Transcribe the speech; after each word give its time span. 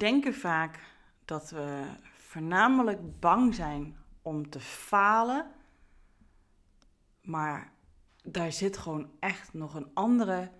denken 0.00 0.34
vaak 0.34 0.78
dat 1.24 1.50
we 1.50 1.84
voornamelijk 2.16 3.20
bang 3.20 3.54
zijn 3.54 3.96
om 4.22 4.50
te 4.50 4.60
falen. 4.60 5.50
Maar 7.22 7.72
daar 8.22 8.52
zit 8.52 8.76
gewoon 8.76 9.10
echt 9.18 9.52
nog 9.52 9.74
een 9.74 9.90
andere 9.94 10.50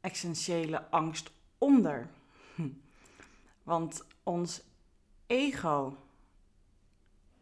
essentiële 0.00 0.90
angst 0.90 1.30
onder. 1.58 2.08
Want 3.62 4.06
ons 4.22 4.62
ego, 5.26 5.96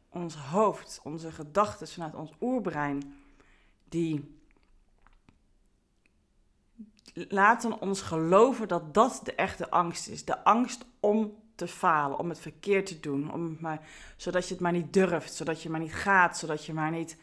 ons 0.09 0.35
hoofd, 0.37 1.01
onze 1.03 1.33
gedachten 1.33 1.89
vanuit 1.89 2.15
ons 2.15 2.31
oerbrein, 2.41 3.23
die 3.89 4.39
laten 7.15 7.81
ons 7.81 8.01
geloven 8.01 8.69
dat 8.69 8.95
dat 8.95 9.21
de 9.25 9.35
echte 9.35 9.71
angst 9.71 10.09
is. 10.09 10.25
De 10.25 10.45
angst 10.45 10.85
om 11.01 11.43
te 11.55 11.69
falen, 11.69 12.19
om 12.19 12.29
het 12.29 12.41
verkeerd 12.41 12.87
te 12.87 13.01
doen, 13.01 13.33
om 13.33 13.57
maar, 13.61 13.81
zodat 14.17 14.49
je 14.49 14.55
het 14.55 14.63
maar 14.63 14.73
niet 14.73 14.93
durft, 14.93 15.35
zodat 15.35 15.63
je 15.63 15.71
maar 15.71 15.81
niet 15.81 15.95
gaat, 15.95 16.39
zodat 16.39 16.65
je 16.65 16.73
maar 16.73 16.91
niet 16.91 17.17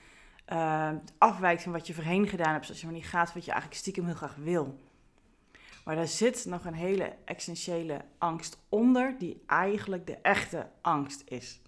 uh, 0.53 0.89
afwijkt 1.17 1.63
van 1.63 1.71
wat 1.71 1.87
je 1.87 1.93
voorheen 1.93 2.27
gedaan 2.27 2.53
hebt, 2.53 2.65
zodat 2.65 2.81
je 2.81 2.85
maar 2.85 2.95
niet 2.95 3.05
gaat 3.05 3.33
wat 3.33 3.45
je 3.45 3.51
eigenlijk 3.51 3.81
stiekem 3.81 4.05
heel 4.05 4.15
graag 4.15 4.35
wil. 4.35 4.79
Maar 5.85 5.95
daar 5.95 6.07
zit 6.07 6.45
nog 6.45 6.65
een 6.65 6.73
hele 6.73 7.15
essentiële 7.25 8.01
angst 8.17 8.57
onder, 8.69 9.15
die 9.17 9.43
eigenlijk 9.47 10.07
de 10.07 10.17
echte 10.17 10.69
angst 10.81 11.21
is. 11.25 11.61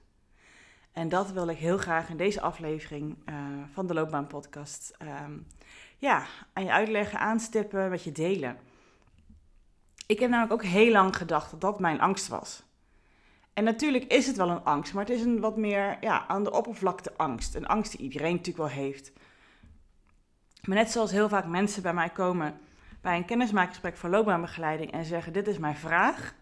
En 0.92 1.10
dat 1.10 1.32
wil 1.32 1.48
ik 1.48 1.58
heel 1.58 1.78
graag 1.78 2.10
in 2.10 2.18
deze 2.18 2.42
aflevering 2.42 3.18
uh, 3.26 3.36
van 3.72 3.88
de 3.88 3.94
Loopbaan 3.94 4.28
Podcast 4.28 4.98
um, 5.02 5.48
ja, 6.04 6.26
aan 6.54 6.64
je 6.64 6.72
uitleggen, 6.72 7.20
aanstippen, 7.20 7.90
met 7.90 8.04
je 8.04 8.12
delen. 8.12 8.58
Ik 10.06 10.20
heb 10.20 10.30
namelijk 10.30 10.54
ook 10.54 10.70
heel 10.70 10.92
lang 10.92 11.18
gedacht 11.18 11.52
dat 11.52 11.62
dat 11.62 11.80
mijn 11.80 12.02
angst 12.02 12.28
was. 12.28 12.64
En 13.54 13.64
natuurlijk 13.64 14.06
is 14.06 14.28
het 14.28 14.36
wel 14.36 14.50
een 14.50 14.64
angst, 14.64 14.94
maar 14.94 15.06
het 15.06 15.14
is 15.14 15.22
een 15.22 15.40
wat 15.40 15.58
meer 15.58 15.98
ja, 16.02 16.28
aan 16.28 16.44
de 16.44 16.52
oppervlakte 16.52 17.14
angst. 17.18 17.56
Een 17.56 17.68
angst 17.68 17.92
die 17.92 18.02
iedereen 18.02 18.32
natuurlijk 18.32 18.58
wel 18.58 18.84
heeft. 18.84 19.12
Maar 20.62 20.78
net 20.78 20.92
zoals 20.92 21.12
heel 21.12 21.30
vaak 21.30 21.46
mensen 21.46 21.82
bij 21.82 21.94
mij 21.94 22.10
komen 22.10 22.60
bij 23.02 23.18
een 23.18 23.26
kennismakingsgesprek 23.26 23.98
voor 23.98 24.10
loopbaanbegeleiding 24.10 24.92
en 24.92 25.06
zeggen: 25.06 25.34
Dit 25.34 25.48
is 25.48 25.58
mijn 25.58 25.76
vraag. 25.76 26.36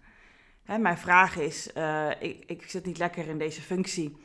Hè, 0.64 0.78
mijn 0.78 0.98
vraag 0.98 1.38
is: 1.38 1.70
uh, 1.78 2.10
ik, 2.20 2.44
ik 2.46 2.70
zit 2.70 2.86
niet 2.86 2.98
lekker 2.98 3.28
in 3.28 3.38
deze 3.38 3.62
functie. 3.62 4.18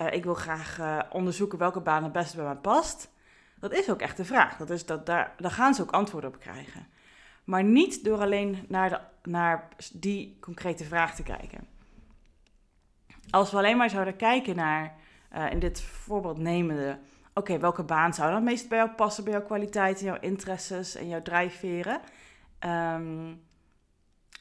Uh, 0.00 0.12
ik 0.12 0.24
wil 0.24 0.34
graag 0.34 0.78
uh, 0.78 0.98
onderzoeken 1.10 1.58
welke 1.58 1.80
baan 1.80 2.02
het 2.02 2.12
beste 2.12 2.36
bij 2.36 2.44
mij 2.44 2.56
past. 2.56 3.12
Dat 3.64 3.72
is 3.72 3.90
ook 3.90 4.00
echt 4.00 4.16
de 4.16 4.24
vraag. 4.24 4.56
Dat 4.56 4.70
is 4.70 4.86
dat, 4.86 5.06
daar, 5.06 5.34
daar 5.36 5.50
gaan 5.50 5.74
ze 5.74 5.82
ook 5.82 5.90
antwoorden 5.90 6.30
op 6.30 6.40
krijgen. 6.40 6.86
Maar 7.44 7.64
niet 7.64 8.04
door 8.04 8.18
alleen 8.20 8.64
naar, 8.68 8.90
de, 8.90 9.30
naar 9.30 9.68
die 9.92 10.36
concrete 10.40 10.84
vraag 10.84 11.14
te 11.14 11.22
kijken. 11.22 11.66
Als 13.30 13.50
we 13.50 13.56
alleen 13.56 13.76
maar 13.76 13.90
zouden 13.90 14.16
kijken 14.16 14.56
naar, 14.56 14.94
uh, 15.36 15.50
in 15.50 15.58
dit 15.58 15.80
voorbeeld 15.80 16.38
nemende, 16.38 16.98
oké, 17.34 17.58
welke 17.58 17.82
baan 17.82 18.14
zou 18.14 18.26
dan 18.26 18.36
het 18.36 18.44
meest 18.44 18.68
bij 18.68 18.78
jou 18.78 18.90
passen, 18.90 19.24
bij 19.24 19.32
jouw 19.32 19.42
kwaliteiten, 19.42 20.04
jouw 20.06 20.20
interesses 20.20 20.94
en 20.94 21.08
jouw 21.08 21.22
drijfveren? 21.22 22.00
Um, 22.60 23.42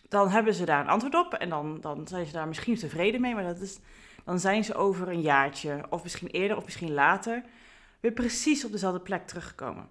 dan 0.10 0.30
hebben 0.30 0.54
ze 0.54 0.66
daar 0.66 0.80
een 0.82 0.90
antwoord 0.90 1.16
op 1.16 1.34
en 1.34 1.50
dan, 1.50 1.82
dan 1.82 2.08
zijn 2.08 2.26
ze 2.26 2.32
daar 2.32 2.48
misschien 2.48 2.76
tevreden 2.76 3.22
mee, 3.22 3.34
maar 3.34 3.44
dat 3.44 3.60
is, 3.60 3.80
dan 4.24 4.40
zijn 4.40 4.64
ze 4.64 4.76
over 4.76 5.08
een 5.08 5.22
jaartje, 5.22 5.86
of 5.90 6.04
misschien 6.04 6.30
eerder 6.30 6.58
of 6.58 6.64
misschien 6.64 6.94
later, 6.94 7.44
weer 8.04 8.12
precies 8.12 8.66
op 8.66 8.72
dezelfde 8.72 9.00
plek 9.00 9.28
teruggekomen. 9.28 9.90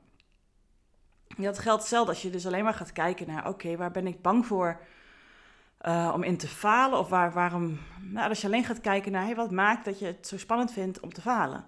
Dat 1.37 1.59
geldt 1.59 1.81
hetzelfde 1.81 2.13
als 2.13 2.23
je 2.23 2.31
dus 2.31 2.47
alleen 2.47 2.65
maar 2.65 2.75
gaat 2.75 2.93
kijken 2.93 3.27
naar, 3.27 3.49
oké, 3.49 3.77
waar 3.77 3.91
ben 3.91 4.07
ik 4.07 4.23
bang 4.23 4.47
voor 4.47 4.81
uh, 5.83 6.11
om 6.15 6.23
in 6.23 6.37
te 6.37 6.49
falen? 6.49 6.99
Of 6.99 7.09
waar, 7.09 7.33
waarom, 7.33 7.79
nou, 8.01 8.29
als 8.29 8.41
je 8.41 8.47
alleen 8.47 8.65
gaat 8.65 8.81
kijken 8.81 9.13
naar, 9.13 9.25
hey, 9.25 9.35
wat 9.35 9.51
maakt 9.51 9.85
dat 9.85 9.99
je 9.99 10.07
het 10.07 10.27
zo 10.27 10.39
spannend 10.39 10.73
vindt 10.73 11.01
om 11.01 11.13
te 11.13 11.21
falen? 11.21 11.65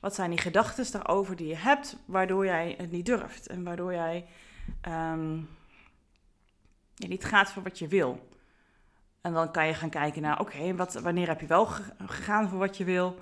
Wat 0.00 0.14
zijn 0.14 0.30
die 0.30 0.38
gedachten 0.38 0.92
daarover 0.92 1.36
die 1.36 1.46
je 1.46 1.56
hebt, 1.56 1.96
waardoor 2.04 2.44
jij 2.44 2.74
het 2.78 2.90
niet 2.90 3.06
durft? 3.06 3.46
En 3.46 3.64
waardoor 3.64 3.92
jij 3.92 4.26
um, 4.88 5.48
je 6.94 7.08
niet 7.08 7.24
gaat 7.24 7.52
voor 7.52 7.62
wat 7.62 7.78
je 7.78 7.88
wil? 7.88 8.28
En 9.20 9.32
dan 9.32 9.52
kan 9.52 9.66
je 9.66 9.74
gaan 9.74 9.90
kijken 9.90 10.22
naar, 10.22 10.40
oké, 10.40 10.56
okay, 10.56 11.02
wanneer 11.02 11.28
heb 11.28 11.40
je 11.40 11.46
wel 11.46 11.66
gegaan 12.06 12.48
voor 12.48 12.58
wat 12.58 12.76
je 12.76 12.84
wil? 12.84 13.18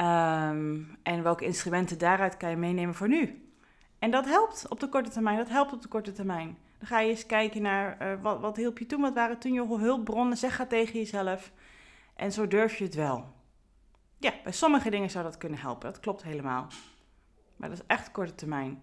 Um, 0.00 0.98
en 1.02 1.22
welke 1.22 1.44
instrumenten 1.44 1.98
daaruit 1.98 2.36
kan 2.36 2.50
je 2.50 2.56
meenemen 2.56 2.94
voor 2.94 3.08
nu? 3.08 3.52
En 3.98 4.10
dat 4.10 4.24
helpt 4.24 4.68
op 4.68 4.80
de 4.80 4.88
korte 4.88 5.10
termijn. 5.10 5.36
Dat 5.36 5.48
helpt 5.48 5.72
op 5.72 5.82
de 5.82 5.88
korte 5.88 6.12
termijn. 6.12 6.58
Dan 6.78 6.88
ga 6.88 7.00
je 7.00 7.10
eens 7.10 7.26
kijken 7.26 7.62
naar 7.62 7.96
uh, 8.02 8.22
wat, 8.22 8.40
wat 8.40 8.56
hielp 8.56 8.78
je 8.78 8.86
toen, 8.86 9.00
wat 9.00 9.14
waren 9.14 9.38
toen 9.38 9.52
je 9.52 9.66
hulpbronnen. 9.66 10.36
Zeg 10.36 10.56
gaat 10.56 10.68
tegen 10.68 10.98
jezelf. 10.98 11.52
En 12.16 12.32
zo 12.32 12.46
durf 12.46 12.76
je 12.76 12.84
het 12.84 12.94
wel. 12.94 13.32
Ja, 14.18 14.32
bij 14.42 14.52
sommige 14.52 14.90
dingen 14.90 15.10
zou 15.10 15.24
dat 15.24 15.38
kunnen 15.38 15.58
helpen. 15.58 15.92
Dat 15.92 16.00
klopt 16.00 16.22
helemaal. 16.22 16.66
Maar 17.56 17.68
dat 17.68 17.78
is 17.78 17.86
echt 17.86 18.10
korte 18.10 18.34
termijn. 18.34 18.82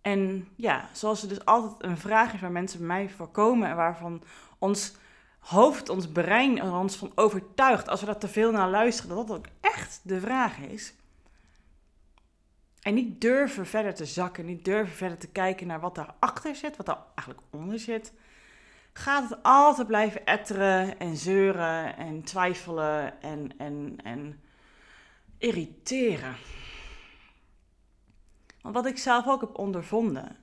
En 0.00 0.48
ja, 0.56 0.88
zoals 0.92 1.22
er 1.22 1.28
dus 1.28 1.44
altijd 1.44 1.90
een 1.90 1.98
vraag 1.98 2.34
is 2.34 2.40
waar 2.40 2.52
mensen 2.52 2.78
bij 2.78 2.86
mij 2.86 3.10
voor 3.10 3.28
komen 3.28 3.68
en 3.68 3.76
waarvan 3.76 4.22
ons 4.58 4.96
hoofd, 5.46 5.88
ons 5.88 6.08
brein 6.08 6.58
er 6.58 6.72
ons 6.72 6.96
van 6.96 7.12
overtuigt, 7.14 7.88
als 7.88 8.00
we 8.00 8.06
daar 8.06 8.18
te 8.18 8.28
veel 8.28 8.50
naar 8.50 8.70
luisteren, 8.70 9.16
dat 9.16 9.26
dat 9.26 9.36
ook 9.36 9.46
echt 9.60 10.00
de 10.02 10.20
vraag 10.20 10.58
is. 10.58 10.94
En 12.80 12.94
niet 12.94 13.20
durven 13.20 13.66
verder 13.66 13.94
te 13.94 14.04
zakken, 14.04 14.44
niet 14.44 14.64
durven 14.64 14.94
verder 14.94 15.18
te 15.18 15.28
kijken 15.28 15.66
naar 15.66 15.80
wat 15.80 15.94
daarachter 15.94 16.54
zit, 16.54 16.76
wat 16.76 16.86
daar 16.86 17.02
eigenlijk 17.14 17.40
onder 17.50 17.78
zit. 17.78 18.12
Gaat 18.92 19.30
het 19.30 19.38
altijd 19.42 19.86
blijven 19.86 20.26
etteren 20.26 20.98
en 20.98 21.16
zeuren 21.16 21.96
en 21.96 22.22
twijfelen 22.22 23.22
en, 23.22 23.58
en, 23.58 23.96
en 24.02 24.40
irriteren. 25.38 26.36
Want 28.60 28.74
wat 28.74 28.86
ik 28.86 28.98
zelf 28.98 29.26
ook 29.26 29.40
heb 29.40 29.58
ondervonden. 29.58 30.36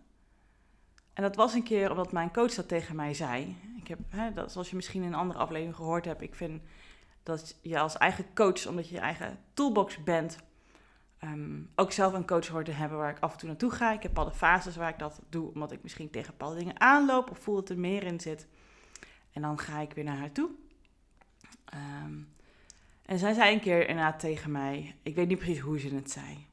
En 1.13 1.23
dat 1.23 1.35
was 1.35 1.53
een 1.53 1.63
keer 1.63 1.91
omdat 1.91 2.11
mijn 2.11 2.31
coach 2.31 2.53
dat 2.53 2.67
tegen 2.67 2.95
mij 2.95 3.13
zei. 3.13 3.57
Ik 3.77 3.87
heb, 3.87 3.99
hè, 4.09 4.31
dat, 4.31 4.51
zoals 4.51 4.69
je 4.69 4.75
misschien 4.75 5.01
in 5.01 5.07
een 5.07 5.19
andere 5.19 5.39
aflevering 5.39 5.75
gehoord 5.75 6.05
hebt, 6.05 6.21
ik 6.21 6.35
vind 6.35 6.61
dat 7.23 7.55
je 7.61 7.79
als 7.79 7.97
eigen 7.97 8.25
coach, 8.33 8.67
omdat 8.67 8.89
je 8.89 8.95
je 8.95 9.01
eigen 9.01 9.39
toolbox 9.53 10.03
bent, 10.03 10.37
um, 11.23 11.69
ook 11.75 11.91
zelf 11.91 12.13
een 12.13 12.25
coach 12.25 12.47
hoort 12.47 12.65
te 12.65 12.71
hebben 12.71 12.97
waar 12.97 13.09
ik 13.09 13.19
af 13.19 13.31
en 13.31 13.37
toe 13.37 13.47
naartoe 13.47 13.71
ga. 13.71 13.93
Ik 13.93 14.01
heb 14.03 14.13
bepaalde 14.13 14.37
fases 14.37 14.75
waar 14.75 14.89
ik 14.89 14.99
dat 14.99 15.21
doe, 15.29 15.53
omdat 15.53 15.71
ik 15.71 15.83
misschien 15.83 16.09
tegen 16.09 16.31
bepaalde 16.31 16.57
dingen 16.57 16.79
aanloop 16.79 17.29
of 17.31 17.39
voel 17.39 17.55
dat 17.55 17.69
er 17.69 17.79
meer 17.79 18.03
in 18.03 18.19
zit. 18.19 18.47
En 19.31 19.41
dan 19.41 19.59
ga 19.59 19.79
ik 19.79 19.93
weer 19.93 20.03
naar 20.03 20.17
haar 20.17 20.31
toe. 20.31 20.49
Um, 21.73 22.33
en 23.05 23.19
zij 23.19 23.33
zei 23.33 23.53
een 23.53 23.59
keer 23.59 23.87
inderdaad 23.87 24.19
tegen 24.19 24.51
mij, 24.51 24.95
ik 25.01 25.15
weet 25.15 25.27
niet 25.27 25.37
precies 25.37 25.59
hoe 25.59 25.79
ze 25.79 25.95
het 25.95 26.11
zei. 26.11 26.47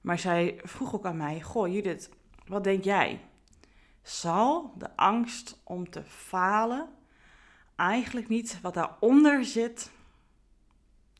Maar 0.00 0.18
zij 0.18 0.60
vroeg 0.62 0.94
ook 0.94 1.04
aan 1.04 1.16
mij, 1.16 1.40
goh 1.42 1.72
Judith, 1.72 2.10
wat 2.46 2.64
denk 2.64 2.84
jij? 2.84 3.20
Zal 4.02 4.74
de 4.78 4.96
angst 4.96 5.60
om 5.64 5.90
te 5.90 6.02
falen 6.04 6.88
eigenlijk 7.76 8.28
niet 8.28 8.60
wat 8.60 8.74
daaronder 8.74 9.44
zit, 9.44 9.90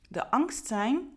de 0.08 0.30
angst 0.30 0.66
zijn 0.66 1.14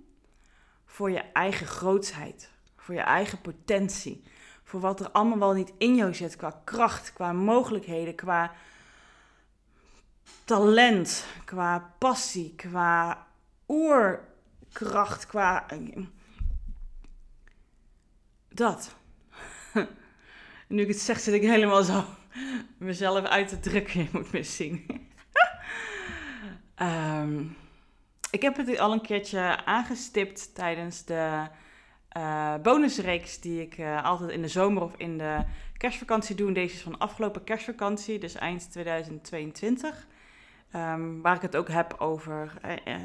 voor 0.86 1.12
je 1.12 1.20
eigen 1.20 1.68
grootsheid, 1.68 2.52
voor 2.76 2.96
je 2.96 3.02
eigen 3.02 3.42
potentie, 3.42 4.24
voor 4.64 4.80
wat 4.80 5.00
er 5.00 5.12
allemaal 5.12 5.40
wel 5.40 5.54
niet 5.54 5.74
in 5.78 5.96
jou 5.96 6.14
zit 6.14 6.36
qua 6.36 6.62
kracht, 6.64 7.14
qua 7.14 7.34
mogelijkheden, 7.34 8.16
qua 8.16 8.52
talent, 10.46 11.26
qua 11.46 11.94
passie, 11.98 12.56
qua 12.56 13.28
oerkracht, 13.68 15.26
qua. 15.26 15.66
Dat. 18.50 18.96
Nu 20.74 20.82
ik 20.82 20.88
het 20.88 21.00
zeg, 21.00 21.20
zit 21.20 21.34
ik 21.34 21.42
helemaal 21.42 21.84
zo 21.84 22.04
mezelf 22.78 23.26
uit 23.26 23.48
te 23.48 23.60
drukken. 23.60 24.00
Je 24.00 24.10
moet 24.12 24.32
me 24.32 24.44
zien. 24.44 24.86
um, 26.82 27.56
ik 28.32 28.42
heb 28.42 28.58
het 28.58 28.80
al 28.80 28.92
een 28.92 29.02
keertje 29.02 29.66
aangestipt 29.66 30.56
tijdens 30.56 31.06
de 31.06 31.48
uh, 32.18 32.56
bonusreeks 32.62 33.40
die 33.40 33.62
ik 33.62 33.78
uh, 33.78 34.04
altijd 34.04 34.30
in 34.30 34.42
de 34.42 34.48
zomer 34.48 34.84
of 34.84 34.94
in 34.98 35.18
de 35.18 35.44
kerstvakantie 35.78 36.36
doe. 36.36 36.52
Deze 36.52 36.76
is 36.76 36.82
van 36.82 36.98
afgelopen 36.98 37.44
kerstvakantie, 37.44 38.20
dus 38.20 38.36
eind 38.36 38.72
2022. 38.72 40.08
Um, 40.76 40.82
ehm, 40.82 41.22
waar 41.22 41.36
ik 41.36 41.42
het 41.42 41.56
ook 41.56 41.70
heb 41.70 41.96
over 41.98 42.54
uh, 42.66 42.96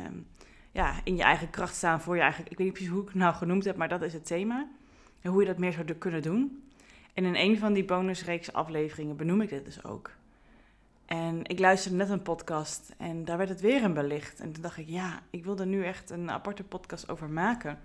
ja, 0.72 0.94
in 1.04 1.16
je 1.16 1.22
eigen 1.22 1.50
kracht 1.50 1.74
staan 1.74 2.00
voor 2.00 2.16
je 2.16 2.22
eigen... 2.22 2.44
Ik 2.44 2.56
weet 2.56 2.66
niet 2.66 2.72
precies 2.72 2.92
hoe 2.92 3.02
ik 3.02 3.08
het 3.08 3.16
nou 3.16 3.34
genoemd 3.34 3.64
heb, 3.64 3.76
maar 3.76 3.88
dat 3.88 4.02
is 4.02 4.12
het 4.12 4.26
thema. 4.26 4.68
En 5.20 5.30
hoe 5.30 5.40
je 5.40 5.46
dat 5.46 5.58
meer 5.58 5.72
zou 5.72 5.92
kunnen 5.92 6.22
doen. 6.22 6.67
En 7.18 7.24
in 7.24 7.36
een 7.36 7.58
van 7.58 7.72
die 7.72 7.84
bonusreeks 7.84 8.52
afleveringen 8.52 9.16
benoem 9.16 9.40
ik 9.40 9.48
dit 9.48 9.64
dus 9.64 9.84
ook. 9.84 10.10
En 11.06 11.44
ik 11.44 11.58
luisterde 11.58 11.96
net 11.96 12.10
een 12.10 12.22
podcast 12.22 12.94
en 12.98 13.24
daar 13.24 13.36
werd 13.36 13.48
het 13.48 13.60
weer 13.60 13.82
in 13.82 13.94
belicht. 13.94 14.40
En 14.40 14.52
toen 14.52 14.62
dacht 14.62 14.76
ik, 14.76 14.88
ja, 14.88 15.22
ik 15.30 15.44
wil 15.44 15.58
er 15.58 15.66
nu 15.66 15.84
echt 15.84 16.10
een 16.10 16.30
aparte 16.30 16.64
podcast 16.64 17.08
over 17.08 17.28
maken. 17.28 17.80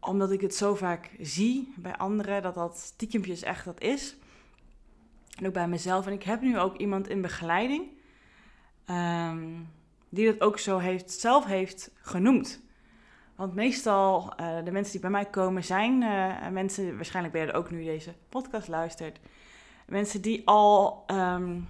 Omdat 0.00 0.30
ik 0.30 0.40
het 0.40 0.54
zo 0.54 0.74
vaak 0.74 1.10
zie 1.20 1.72
bij 1.76 1.96
anderen, 1.96 2.42
dat 2.42 2.54
dat 2.54 2.78
stiekempjes 2.78 3.42
echt 3.42 3.64
dat 3.64 3.80
is. 3.80 4.16
En 5.38 5.46
ook 5.46 5.52
bij 5.52 5.68
mezelf. 5.68 6.06
En 6.06 6.12
ik 6.12 6.22
heb 6.22 6.40
nu 6.40 6.58
ook 6.58 6.76
iemand 6.76 7.08
in 7.08 7.20
begeleiding 7.20 7.84
ehm, 8.84 9.52
die 10.08 10.26
dat 10.26 10.40
ook 10.40 10.58
zo 10.58 10.78
heeft, 10.78 11.10
zelf 11.10 11.44
heeft 11.44 11.90
genoemd. 11.94 12.62
Want 13.36 13.54
meestal, 13.54 14.32
uh, 14.40 14.64
de 14.64 14.70
mensen 14.70 14.92
die 14.92 15.00
bij 15.00 15.10
mij 15.10 15.24
komen, 15.24 15.64
zijn 15.64 16.02
uh, 16.02 16.48
mensen, 16.48 16.96
waarschijnlijk 16.96 17.34
ben 17.34 17.46
je 17.46 17.52
er 17.52 17.58
ook 17.58 17.70
nu 17.70 17.84
deze 17.84 18.14
podcast 18.28 18.68
luistert, 18.68 19.20
mensen 19.86 20.22
die 20.22 20.42
al 20.46 21.04
um, 21.06 21.68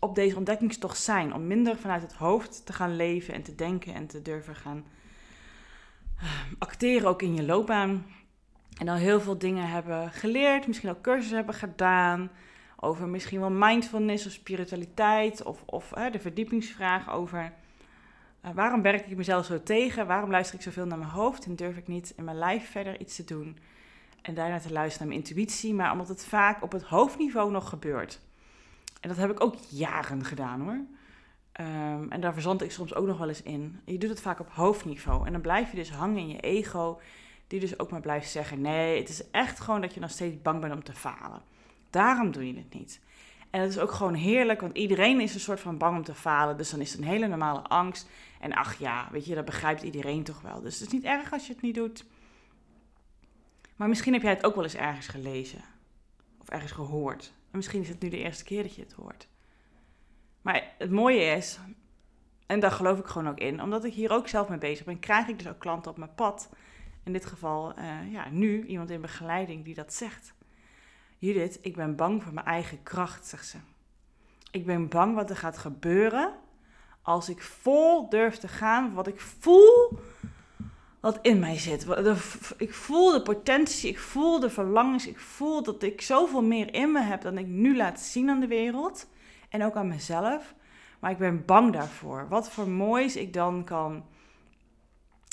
op 0.00 0.14
deze 0.14 0.36
ontdekkingstocht 0.36 0.98
zijn. 0.98 1.34
Om 1.34 1.46
minder 1.46 1.76
vanuit 1.76 2.02
het 2.02 2.12
hoofd 2.12 2.66
te 2.66 2.72
gaan 2.72 2.96
leven 2.96 3.34
en 3.34 3.42
te 3.42 3.54
denken 3.54 3.94
en 3.94 4.06
te 4.06 4.22
durven 4.22 4.54
gaan 4.54 4.84
uh, 6.22 6.30
acteren 6.58 7.08
ook 7.08 7.22
in 7.22 7.34
je 7.34 7.42
loopbaan. 7.42 8.06
En 8.78 8.88
al 8.88 8.96
heel 8.96 9.20
veel 9.20 9.38
dingen 9.38 9.68
hebben 9.68 10.10
geleerd, 10.10 10.66
misschien 10.66 10.90
ook 10.90 11.02
cursussen 11.02 11.36
hebben 11.36 11.54
gedaan. 11.54 12.30
Over 12.76 13.08
misschien 13.08 13.40
wel 13.40 13.50
mindfulness 13.50 14.26
of 14.26 14.32
spiritualiteit. 14.32 15.42
Of, 15.42 15.62
of 15.66 15.88
de 15.88 16.20
verdiepingsvraag 16.20 17.12
over 17.12 17.52
uh, 18.44 18.50
waarom 18.54 18.82
werk 18.82 19.06
ik 19.06 19.16
mezelf 19.16 19.46
zo 19.46 19.62
tegen? 19.62 20.06
Waarom 20.06 20.30
luister 20.30 20.54
ik 20.54 20.62
zoveel 20.62 20.86
naar 20.86 20.98
mijn 20.98 21.10
hoofd 21.10 21.44
en 21.44 21.56
durf 21.56 21.76
ik 21.76 21.88
niet 21.88 22.12
in 22.16 22.24
mijn 22.24 22.38
lijf 22.38 22.70
verder 22.70 23.00
iets 23.00 23.16
te 23.16 23.24
doen? 23.24 23.58
En 24.22 24.34
daarna 24.34 24.58
te 24.58 24.72
luisteren 24.72 25.08
naar 25.08 25.16
mijn 25.16 25.28
intuïtie, 25.28 25.74
maar 25.74 25.92
omdat 25.92 26.08
het 26.08 26.24
vaak 26.24 26.62
op 26.62 26.72
het 26.72 26.82
hoofdniveau 26.82 27.50
nog 27.50 27.68
gebeurt. 27.68 28.20
En 29.00 29.08
dat 29.08 29.18
heb 29.18 29.30
ik 29.30 29.42
ook 29.42 29.54
jaren 29.68 30.24
gedaan 30.24 30.60
hoor. 30.60 30.80
Um, 31.60 32.10
en 32.10 32.20
daar 32.20 32.32
verzand 32.32 32.62
ik 32.62 32.70
soms 32.70 32.94
ook 32.94 33.06
nog 33.06 33.18
wel 33.18 33.28
eens 33.28 33.42
in. 33.42 33.80
Je 33.84 33.98
doet 33.98 34.10
het 34.10 34.20
vaak 34.20 34.40
op 34.40 34.50
hoofdniveau. 34.50 35.26
En 35.26 35.32
dan 35.32 35.40
blijf 35.40 35.70
je 35.70 35.76
dus 35.76 35.90
hangen 35.90 36.16
in 36.16 36.28
je 36.28 36.40
ego, 36.40 37.00
die 37.46 37.60
dus 37.60 37.78
ook 37.78 37.90
maar 37.90 38.00
blijft 38.00 38.30
zeggen: 38.30 38.60
nee, 38.60 38.98
het 38.98 39.08
is 39.08 39.30
echt 39.30 39.60
gewoon 39.60 39.80
dat 39.80 39.94
je 39.94 40.00
nog 40.00 40.10
steeds 40.10 40.42
bang 40.42 40.60
bent 40.60 40.74
om 40.74 40.84
te 40.84 40.92
falen. 40.92 41.42
Daarom 41.90 42.30
doe 42.30 42.46
je 42.46 42.56
het 42.56 42.74
niet. 42.74 43.00
En 43.50 43.60
het 43.60 43.70
is 43.70 43.78
ook 43.78 43.92
gewoon 43.92 44.14
heerlijk, 44.14 44.60
want 44.60 44.76
iedereen 44.76 45.20
is 45.20 45.34
een 45.34 45.40
soort 45.40 45.60
van 45.60 45.78
bang 45.78 45.96
om 45.96 46.04
te 46.04 46.14
falen. 46.14 46.56
Dus 46.56 46.70
dan 46.70 46.80
is 46.80 46.92
het 46.92 47.00
een 47.00 47.06
hele 47.06 47.26
normale 47.26 47.62
angst. 47.62 48.08
En 48.40 48.52
ach 48.52 48.78
ja, 48.78 49.08
weet 49.10 49.26
je, 49.26 49.34
dat 49.34 49.44
begrijpt 49.44 49.82
iedereen 49.82 50.22
toch 50.22 50.40
wel. 50.40 50.60
Dus 50.60 50.78
het 50.78 50.86
is 50.86 50.92
niet 50.92 51.04
erg 51.04 51.32
als 51.32 51.46
je 51.46 51.52
het 51.52 51.62
niet 51.62 51.74
doet. 51.74 52.04
Maar 53.76 53.88
misschien 53.88 54.12
heb 54.12 54.22
jij 54.22 54.30
het 54.30 54.44
ook 54.44 54.54
wel 54.54 54.64
eens 54.64 54.74
ergens 54.74 55.08
gelezen. 55.08 55.60
Of 56.40 56.48
ergens 56.48 56.72
gehoord. 56.72 57.32
En 57.50 57.56
misschien 57.56 57.80
is 57.80 57.88
het 57.88 58.00
nu 58.00 58.08
de 58.08 58.18
eerste 58.18 58.44
keer 58.44 58.62
dat 58.62 58.74
je 58.74 58.82
het 58.82 58.92
hoort. 58.92 59.28
Maar 60.42 60.74
het 60.78 60.90
mooie 60.90 61.36
is, 61.36 61.58
en 62.46 62.60
daar 62.60 62.70
geloof 62.70 62.98
ik 62.98 63.06
gewoon 63.06 63.28
ook 63.28 63.38
in, 63.38 63.62
omdat 63.62 63.84
ik 63.84 63.92
hier 63.92 64.10
ook 64.10 64.28
zelf 64.28 64.48
mee 64.48 64.58
bezig 64.58 64.84
ben, 64.84 64.98
krijg 64.98 65.28
ik 65.28 65.38
dus 65.38 65.48
ook 65.48 65.58
klanten 65.58 65.90
op 65.90 65.96
mijn 65.96 66.14
pad. 66.14 66.50
In 67.04 67.12
dit 67.12 67.26
geval, 67.26 67.78
uh, 67.78 68.12
ja, 68.12 68.28
nu 68.28 68.66
iemand 68.66 68.90
in 68.90 69.00
begeleiding 69.00 69.64
die 69.64 69.74
dat 69.74 69.94
zegt. 69.94 70.34
Judith, 71.20 71.58
ik 71.62 71.76
ben 71.76 71.96
bang 71.96 72.22
voor 72.22 72.32
mijn 72.32 72.46
eigen 72.46 72.82
kracht, 72.82 73.26
zegt 73.26 73.46
ze. 73.46 73.56
Ik 74.50 74.66
ben 74.66 74.88
bang 74.88 75.14
wat 75.14 75.30
er 75.30 75.36
gaat 75.36 75.58
gebeuren 75.58 76.32
als 77.02 77.28
ik 77.28 77.42
vol 77.42 78.08
durf 78.08 78.36
te 78.36 78.48
gaan 78.48 78.94
wat 78.94 79.06
ik 79.06 79.20
voel 79.20 79.98
wat 81.00 81.18
in 81.22 81.38
mij 81.38 81.58
zit. 81.58 81.86
Ik 82.56 82.74
voel 82.74 83.12
de 83.12 83.22
potentie, 83.22 83.90
ik 83.90 83.98
voel 83.98 84.40
de 84.40 84.50
verlangens, 84.50 85.06
ik 85.06 85.18
voel 85.18 85.62
dat 85.62 85.82
ik 85.82 86.00
zoveel 86.00 86.42
meer 86.42 86.74
in 86.74 86.92
me 86.92 87.00
heb 87.00 87.22
dan 87.22 87.38
ik 87.38 87.46
nu 87.46 87.76
laat 87.76 88.00
zien 88.00 88.30
aan 88.30 88.40
de 88.40 88.46
wereld 88.46 89.08
en 89.48 89.64
ook 89.64 89.76
aan 89.76 89.88
mezelf. 89.88 90.54
Maar 91.00 91.10
ik 91.10 91.18
ben 91.18 91.44
bang 91.44 91.72
daarvoor. 91.72 92.28
Wat 92.28 92.50
voor 92.50 92.68
moois 92.68 93.16
ik 93.16 93.32
dan 93.32 93.64
kan 93.64 94.04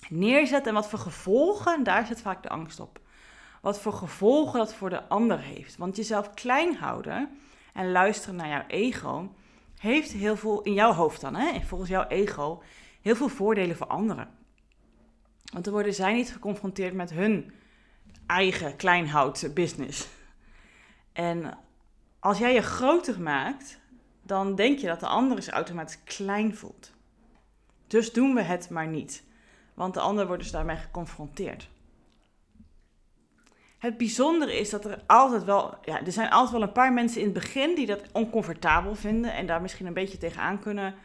neerzetten 0.10 0.68
en 0.68 0.74
wat 0.74 0.90
voor 0.90 1.00
gevolgen, 1.00 1.84
daar 1.84 2.06
zit 2.06 2.22
vaak 2.22 2.44
de 2.44 2.50
angst 2.50 2.80
op. 2.80 3.00
Wat 3.62 3.80
voor 3.80 3.94
gevolgen 3.94 4.60
dat 4.60 4.74
voor 4.74 4.90
de 4.90 5.08
ander 5.08 5.40
heeft. 5.40 5.78
Want 5.78 5.96
jezelf 5.96 6.34
klein 6.34 6.76
houden 6.76 7.30
en 7.74 7.92
luisteren 7.92 8.36
naar 8.36 8.50
jouw 8.50 8.68
ego 8.68 9.36
heeft 9.80 10.12
heel 10.12 10.38
veel, 10.38 10.62
in 10.62 10.74
jouw 10.74 10.94
hoofd 10.94 11.22
dan, 11.22 11.36
hè, 11.36 11.62
volgens 11.62 11.90
jouw 11.90 12.08
ego, 12.08 12.64
heel 13.02 13.16
veel 13.16 13.30
voordelen 13.30 13.76
voor 13.76 13.88
anderen. 13.88 14.30
Want 15.52 15.64
dan 15.64 15.74
worden 15.74 15.94
zij 15.94 16.14
niet 16.14 16.32
geconfronteerd 16.32 16.94
met 16.94 17.10
hun 17.10 17.52
eigen 18.26 18.76
kleinhout 18.76 19.54
business. 19.54 20.08
En 21.14 21.58
als 22.20 22.38
jij 22.38 22.54
je 22.54 22.62
groter 22.62 23.22
maakt, 23.22 23.80
dan 24.24 24.56
denk 24.56 24.80
je 24.80 24.88
dat 24.88 25.00
de 25.00 25.08
ander 25.08 25.44
zich 25.44 25.54
automatisch 25.54 26.04
klein 26.04 26.56
voelt. 26.56 26.92
Dus 27.88 28.14
doen 28.14 28.34
we 28.34 28.42
het 28.42 28.70
maar 28.70 28.88
niet. 28.88 29.24
Want 29.74 29.94
de 29.94 30.00
ander 30.00 30.28
wordt 30.28 30.42
dus 30.42 30.52
daarmee 30.52 30.76
geconfronteerd. 30.76 31.70
Het 33.88 33.98
bijzondere 33.98 34.60
is 34.60 34.70
dat 34.70 34.86
er 34.86 35.00
altijd 35.06 35.44
wel, 35.44 35.74
ja, 35.84 36.06
er 36.06 36.12
zijn 36.12 36.30
altijd 36.30 36.52
wel 36.52 36.62
een 36.62 36.72
paar 36.72 36.94
mensen 36.94 37.20
in 37.20 37.26
het 37.26 37.34
begin 37.34 37.76
die 37.76 37.86
dat 37.86 38.02
oncomfortabel 38.12 38.96
vinden 38.96 39.34
en 39.34 39.46
daar 39.46 39.62
misschien 39.62 39.86
een 39.86 39.94
beetje 39.94 40.18
tegenaan 40.18 40.60
kunnen 40.60 40.96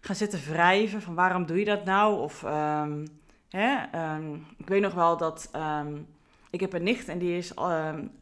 gaan 0.00 0.16
zitten 0.16 0.40
wrijven 0.48 1.02
van 1.02 1.14
waarom 1.14 1.46
doe 1.46 1.58
je 1.58 1.64
dat 1.64 1.84
nou? 1.84 2.20
Of 2.20 2.42
um, 2.42 3.06
hè, 3.48 3.76
um, 4.14 4.46
ik 4.58 4.68
weet 4.68 4.80
nog 4.80 4.94
wel 4.94 5.16
dat 5.16 5.50
um, 5.56 6.06
ik 6.50 6.60
heb 6.60 6.72
een 6.72 6.82
nicht 6.82 7.08
en 7.08 7.18
die 7.18 7.36
is, 7.36 7.54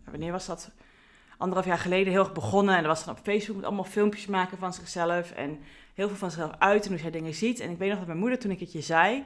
wanneer 0.04 0.32
was 0.32 0.46
dat? 0.46 0.70
Anderhalf 1.38 1.66
jaar 1.66 1.78
geleden 1.78 2.12
heel 2.12 2.22
erg 2.22 2.32
begonnen 2.32 2.74
en 2.74 2.82
dat 2.82 2.96
was 2.96 3.04
dan 3.04 3.16
op 3.16 3.24
Facebook 3.24 3.56
met 3.56 3.64
allemaal 3.64 3.84
filmpjes 3.84 4.26
maken 4.26 4.58
van 4.58 4.72
zichzelf 4.72 5.30
en 5.30 5.58
heel 5.94 6.08
veel 6.08 6.16
van 6.16 6.30
zichzelf 6.30 6.54
uit 6.58 6.84
en 6.84 6.90
hoe 6.90 6.98
zij 6.98 7.10
dingen 7.10 7.34
ziet. 7.34 7.60
En 7.60 7.70
ik 7.70 7.78
weet 7.78 7.88
nog 7.88 7.98
dat 7.98 8.06
mijn 8.06 8.18
moeder 8.18 8.38
toen 8.38 8.50
ik 8.50 8.60
het 8.60 8.72
je 8.72 8.80
zei, 8.80 9.24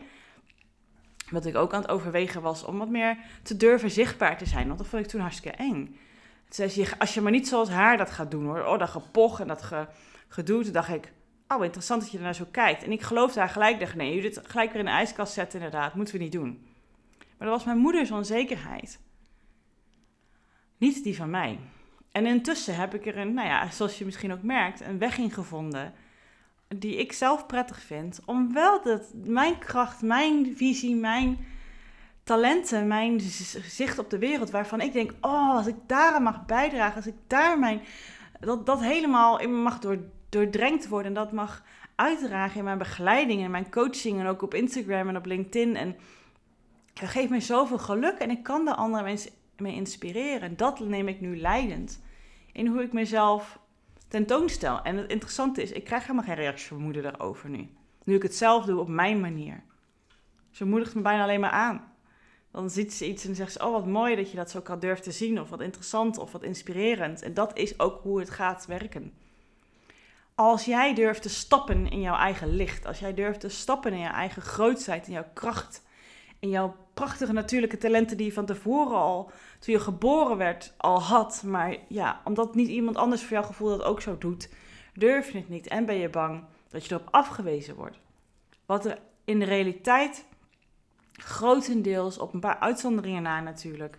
wat 1.33 1.47
ik 1.47 1.57
ook 1.57 1.73
aan 1.73 1.81
het 1.81 1.91
overwegen 1.91 2.43
was 2.43 2.65
om 2.65 2.79
wat 2.79 2.89
meer 2.89 3.17
te 3.43 3.57
durven 3.57 3.91
zichtbaar 3.91 4.39
te 4.39 4.47
zijn. 4.47 4.67
Want 4.67 4.79
dat 4.79 4.87
vond 4.87 5.05
ik 5.05 5.11
toen 5.11 5.21
hartstikke 5.21 5.57
eng. 5.57 5.85
Toen 5.85 6.69
zei 6.69 6.69
ze, 6.69 6.99
als 6.99 7.15
je 7.15 7.21
maar 7.21 7.33
niet 7.33 7.49
zoals 7.49 7.69
haar 7.69 7.97
dat 7.97 8.11
gaat 8.11 8.31
doen 8.31 8.45
hoor. 8.45 8.65
Oh, 8.65 8.79
dat 8.79 8.89
gepoch 8.89 9.41
en 9.41 9.47
dat 9.47 9.63
ge, 9.63 9.87
gedoe. 10.29 10.71
Dacht 10.71 10.89
ik, 10.89 11.13
oh 11.49 11.65
interessant 11.65 12.01
dat 12.01 12.11
je 12.11 12.17
er 12.19 12.25
naar 12.25 12.35
zo 12.35 12.47
kijkt. 12.51 12.83
En 12.83 12.93
ik 12.93 13.03
geloofde 13.03 13.39
daar 13.39 13.49
gelijk, 13.49 13.81
dacht 13.81 13.95
nee, 13.95 14.15
je 14.15 14.23
dit 14.23 14.41
gelijk 14.45 14.71
weer 14.71 14.81
in 14.81 14.87
de 14.87 14.91
ijskast 14.91 15.33
zetten 15.33 15.59
inderdaad. 15.59 15.95
Moeten 15.95 16.15
we 16.15 16.23
niet 16.23 16.33
doen. 16.33 16.67
Maar 17.19 17.49
dat 17.49 17.57
was 17.57 17.65
mijn 17.65 17.79
moeders 17.79 18.11
onzekerheid. 18.11 19.01
Niet 20.79 21.05
die 21.05 21.17
van 21.17 21.31
mij. 21.31 21.59
En 22.13 22.27
intussen 22.27 22.75
heb 22.75 22.95
ik 22.95 23.07
er 23.07 23.19
een, 23.19 23.35
nou 23.35 23.49
ja, 23.49 23.71
zoals 23.71 23.99
je 23.99 24.05
misschien 24.05 24.33
ook 24.33 24.43
merkt, 24.43 24.81
een 24.81 24.99
weg 24.99 25.19
in 25.19 25.31
gevonden 25.31 25.93
die 26.77 26.97
ik 26.97 27.13
zelf 27.13 27.47
prettig 27.47 27.81
vind. 27.81 28.21
Om 28.25 28.53
wel 28.53 28.83
dat 28.83 29.13
mijn 29.25 29.59
kracht, 29.59 30.03
mijn 30.03 30.57
visie, 30.57 30.95
mijn 30.95 31.39
talenten, 32.25 32.87
mijn 32.87 33.21
zicht 33.67 33.99
op 33.99 34.11
de 34.11 34.19
wereld, 34.19 34.51
waarvan 34.51 34.81
ik 34.81 34.93
denk, 34.93 35.13
oh, 35.21 35.57
als 35.57 35.67
ik 35.67 35.77
daar 35.87 36.23
mag 36.23 36.47
bijdragen, 36.47 36.97
als 36.97 37.07
ik 37.07 37.17
daar 37.27 37.59
mijn, 37.59 37.81
dat, 38.41 38.67
dat 38.67 38.81
helemaal 38.81 39.49
mag 39.49 39.79
door, 39.79 39.99
doordrenkt 40.29 40.89
worden 40.89 41.07
en 41.07 41.15
dat 41.15 41.33
mag 41.33 41.63
uitdragen 41.95 42.59
in 42.59 42.65
mijn 42.65 42.79
begeleiding 42.79 43.45
en 43.45 43.51
mijn 43.51 43.71
coaching 43.71 44.21
en 44.21 44.27
ook 44.27 44.43
op 44.43 44.55
Instagram 44.55 45.09
en 45.09 45.17
op 45.17 45.27
LinkedIn. 45.27 45.77
En 45.77 45.97
dat 46.93 47.09
geeft 47.09 47.31
me 47.31 47.41
zoveel 47.41 47.79
geluk 47.79 48.19
en 48.19 48.31
ik 48.31 48.43
kan 48.43 48.65
de 48.65 48.75
andere 48.75 49.03
mensen 49.03 49.31
mee 49.57 49.75
inspireren. 49.75 50.41
En 50.41 50.57
dat 50.57 50.81
neem 50.81 51.09
ik 51.09 51.21
nu 51.21 51.37
leidend 51.41 52.01
in 52.53 52.67
hoe 52.67 52.83
ik 52.83 52.93
mezelf 52.93 53.59
tentoonstel. 54.13 54.83
En 54.83 54.97
het 54.97 55.11
interessante 55.11 55.63
is, 55.63 55.73
ik 55.73 55.85
krijg 55.85 56.03
helemaal 56.03 56.25
geen 56.25 56.35
reactie 56.35 56.69
van 56.69 56.77
moeder 56.77 57.03
daarover 57.03 57.49
nu. 57.49 57.69
Nu 58.05 58.15
ik 58.15 58.23
het 58.23 58.35
zelf 58.35 58.65
doe 58.65 58.81
op 58.81 58.89
mijn 58.89 59.21
manier. 59.21 59.63
Ze 60.51 60.65
moedigt 60.65 60.95
me 60.95 61.01
bijna 61.01 61.23
alleen 61.23 61.41
maar 61.41 61.51
aan. 61.51 61.93
Dan 62.51 62.71
ziet 62.71 62.93
ze 62.93 63.09
iets 63.09 63.25
en 63.25 63.35
zegt 63.35 63.53
ze, 63.53 63.65
oh 63.65 63.73
wat 63.73 63.87
mooi 63.87 64.17
dat 64.17 64.31
je 64.31 64.37
dat 64.37 64.51
zo 64.51 64.61
kan 64.61 64.79
durven 64.79 65.05
te 65.05 65.11
zien. 65.11 65.41
Of 65.41 65.51
wat 65.51 65.61
interessant 65.61 66.19
of 66.19 66.33
wat 66.33 66.43
inspirerend. 66.43 67.23
En 67.23 67.35
dat 67.35 67.59
is 67.59 67.79
ook 67.79 68.03
hoe 68.03 68.19
het 68.19 68.31
gaat 68.31 68.67
werken. 68.67 69.13
Als 70.35 70.65
jij 70.65 70.95
durft 70.95 71.23
te 71.23 71.29
stappen 71.29 71.91
in 71.91 72.01
jouw 72.01 72.17
eigen 72.17 72.57
licht. 72.57 72.87
Als 72.87 72.99
jij 72.99 73.15
durft 73.15 73.41
te 73.41 73.49
stappen 73.49 73.93
in 73.93 74.01
jouw 74.01 74.13
eigen 74.13 74.43
grootheid, 74.43 75.07
in 75.07 75.13
jouw 75.13 75.29
kracht. 75.35 75.83
In 76.43 76.49
jouw 76.49 76.77
prachtige 76.95 77.33
natuurlijke 77.33 77.79
talenten 77.79 78.17
die 78.17 78.27
je 78.27 78.33
van 78.33 78.47
tevoren 78.47 78.97
al, 78.97 79.31
toen 79.59 79.75
je 79.75 79.81
geboren 79.81 80.37
werd, 80.37 80.75
al 80.77 81.03
had. 81.03 81.43
Maar 81.43 81.77
ja, 81.89 82.21
omdat 82.25 82.55
niet 82.55 82.69
iemand 82.69 82.97
anders 82.97 83.23
voor 83.23 83.33
jouw 83.33 83.43
gevoel 83.43 83.69
dat 83.69 83.83
ook 83.83 84.01
zo 84.01 84.19
doet, 84.19 84.49
durf 84.95 85.31
je 85.31 85.39
het 85.39 85.49
niet 85.49 85.69
en 85.69 85.87
ben 85.87 85.97
je 85.97 86.09
bang 86.09 86.45
dat 86.69 86.87
je 86.87 86.95
erop 86.95 87.09
afgewezen 87.11 87.75
wordt. 87.75 87.99
Wat 88.67 88.85
er 88.85 88.99
in 89.25 89.39
de 89.39 89.45
realiteit 89.45 90.25
grotendeels, 91.13 92.19
op 92.19 92.35
een 92.35 92.41
paar 92.41 92.59
uitzonderingen 92.59 93.23
na 93.23 93.41
natuurlijk, 93.41 93.99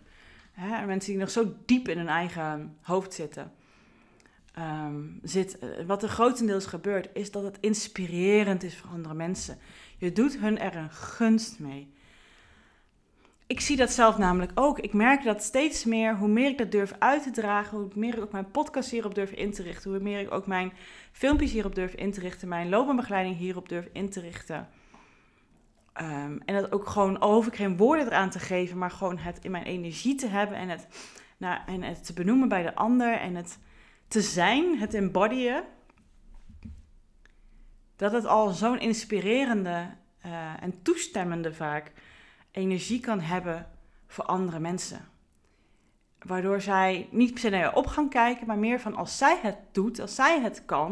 hè, 0.51 0.85
mensen 0.85 1.11
die 1.11 1.19
nog 1.19 1.29
zo 1.29 1.53
diep 1.65 1.87
in 1.87 1.97
hun 1.97 2.07
eigen 2.07 2.77
hoofd 2.81 3.13
zitten, 3.13 3.51
um, 4.59 5.19
zit, 5.23 5.59
eh, 5.59 5.85
wat 5.85 6.03
er 6.03 6.09
grotendeels 6.09 6.65
gebeurt, 6.65 7.09
is 7.13 7.31
dat 7.31 7.43
het 7.43 7.57
inspirerend 7.59 8.63
is 8.63 8.77
voor 8.77 8.89
andere 8.89 9.13
mensen. 9.13 9.57
Je 9.97 10.11
doet 10.11 10.37
hun 10.37 10.59
er 10.59 10.75
een 10.75 10.91
gunst 10.91 11.59
mee 11.59 11.92
ik 13.53 13.59
zie 13.59 13.75
dat 13.75 13.91
zelf 13.91 14.17
namelijk 14.17 14.51
ook. 14.55 14.79
Ik 14.79 14.93
merk 14.93 15.23
dat 15.23 15.43
steeds 15.43 15.85
meer, 15.85 16.17
hoe 16.17 16.27
meer 16.27 16.49
ik 16.49 16.57
dat 16.57 16.71
durf 16.71 16.93
uit 16.99 17.23
te 17.23 17.31
dragen, 17.31 17.77
hoe 17.77 17.89
meer 17.95 18.15
ik 18.15 18.21
ook 18.21 18.31
mijn 18.31 18.51
podcast 18.51 18.89
hierop 18.89 19.15
durf 19.15 19.31
in 19.31 19.51
te 19.51 19.63
richten, 19.63 19.91
hoe 19.91 19.99
meer 19.99 20.19
ik 20.19 20.31
ook 20.31 20.47
mijn 20.47 20.73
filmpjes 21.11 21.51
hierop 21.51 21.75
durf 21.75 21.93
in 21.93 22.11
te 22.11 22.19
richten, 22.19 22.47
mijn 22.47 22.69
loopbaanbegeleiding 22.69 23.37
hierop 23.37 23.69
durf 23.69 23.87
in 23.91 24.09
te 24.09 24.19
richten. 24.19 24.67
Ehm, 25.93 26.37
en 26.45 26.61
dat 26.61 26.71
ook 26.71 26.87
gewoon, 26.87 27.23
hoef 27.23 27.47
ik 27.47 27.55
geen 27.55 27.77
woorden 27.77 28.05
eraan 28.05 28.29
te 28.29 28.39
geven, 28.39 28.77
maar 28.77 28.91
gewoon 28.91 29.17
het 29.17 29.39
in 29.41 29.51
mijn 29.51 29.65
energie 29.65 30.15
te 30.15 30.27
hebben 30.27 30.57
en 30.57 30.69
het, 30.69 30.87
nou, 31.37 31.59
en 31.65 31.81
het 31.83 32.05
te 32.05 32.13
benoemen 32.13 32.47
bij 32.47 32.63
de 32.63 32.75
ander 32.75 33.13
en 33.19 33.35
het 33.35 33.59
te 34.07 34.21
zijn, 34.21 34.77
het 34.79 34.93
embodyen, 34.93 35.63
dat 37.95 38.11
het 38.11 38.25
al 38.25 38.49
zo'n 38.49 38.79
inspirerende 38.79 39.87
uh, 40.25 40.63
en 40.63 40.81
toestemmende 40.81 41.53
vaak 41.53 41.91
energie 42.53 42.99
kan 42.99 43.19
hebben 43.19 43.69
voor 44.07 44.25
andere 44.25 44.59
mensen. 44.59 45.07
Waardoor 46.19 46.61
zij 46.61 47.07
niet 47.11 47.31
per 47.31 47.39
se 47.39 47.49
naar 47.49 47.59
je 47.59 47.75
op 47.75 47.87
gaan 47.87 48.09
kijken, 48.09 48.47
maar 48.47 48.57
meer 48.57 48.79
van 48.79 48.95
als 48.95 49.17
zij 49.17 49.39
het 49.41 49.57
doet, 49.71 49.99
als 49.99 50.15
zij 50.15 50.41
het 50.41 50.65
kan. 50.65 50.89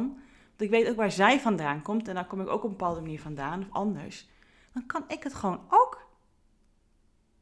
Want 0.48 0.62
ik 0.62 0.70
weet 0.70 0.90
ook 0.90 0.96
waar 0.96 1.12
zij 1.12 1.40
vandaan 1.40 1.82
komt 1.82 2.08
en 2.08 2.16
dan 2.16 2.28
kom 2.28 2.42
ik 2.42 2.48
ook 2.48 2.64
op 2.64 2.64
een 2.64 2.78
bepaalde 2.78 3.02
manier 3.02 3.22
vandaan 3.22 3.62
of 3.62 3.68
anders. 3.72 4.30
Dan 4.74 4.86
kan 4.86 5.04
ik 5.08 5.24
het 5.24 5.34
gewoon 5.34 5.62
ook. 5.70 6.08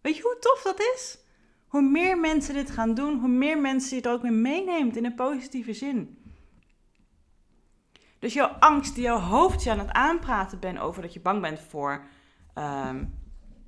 Weet 0.02 0.16
je 0.16 0.22
hoe 0.22 0.38
tof 0.40 0.62
dat 0.62 0.80
is? 0.80 1.20
Hoe 1.68 1.82
meer 1.82 2.18
mensen 2.18 2.54
dit 2.54 2.70
gaan 2.70 2.94
doen, 2.94 3.20
hoe 3.20 3.30
meer 3.30 3.60
mensen 3.60 3.98
je 3.98 4.10
ook 4.10 4.22
mee 4.22 4.32
meeneemt 4.32 4.98
in 4.98 5.06
een 5.06 5.16
positieve 5.16 5.74
zin. 5.74 6.18
Dus 8.20 8.34
jouw 8.34 8.48
angst 8.48 8.96
die 8.96 9.04
jouw 9.04 9.20
hoofd 9.20 9.64
je 9.64 9.72
aan 9.72 9.80
het 9.80 9.92
aanpraten 9.92 10.60
bent 10.60 10.80
over 10.80 11.02
dat 11.02 11.14
je 11.14 11.20
bang 11.20 11.42
bent 11.42 11.60
voor 11.60 12.04
ehm, 12.54 13.06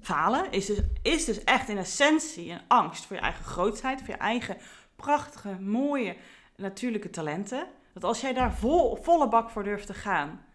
falen, 0.01 0.51
is 0.51 0.65
dus, 0.65 0.79
is 1.01 1.25
dus 1.25 1.43
echt 1.43 1.69
in 1.69 1.77
essentie 1.77 2.51
een 2.51 2.61
angst 2.67 3.05
voor 3.05 3.15
je 3.15 3.21
eigen 3.21 3.45
grootheid, 3.45 3.99
voor 3.99 4.09
je 4.09 4.19
eigen 4.19 4.57
prachtige, 4.95 5.57
mooie, 5.59 6.15
natuurlijke 6.55 7.09
talenten. 7.09 7.67
Dat 7.93 8.03
als 8.03 8.21
jij 8.21 8.33
daar 8.33 8.53
vol, 8.53 8.95
volle 8.95 9.27
bak 9.27 9.49
voor 9.49 9.63
durft 9.63 9.87
te 9.87 9.93
gaan 9.93 10.45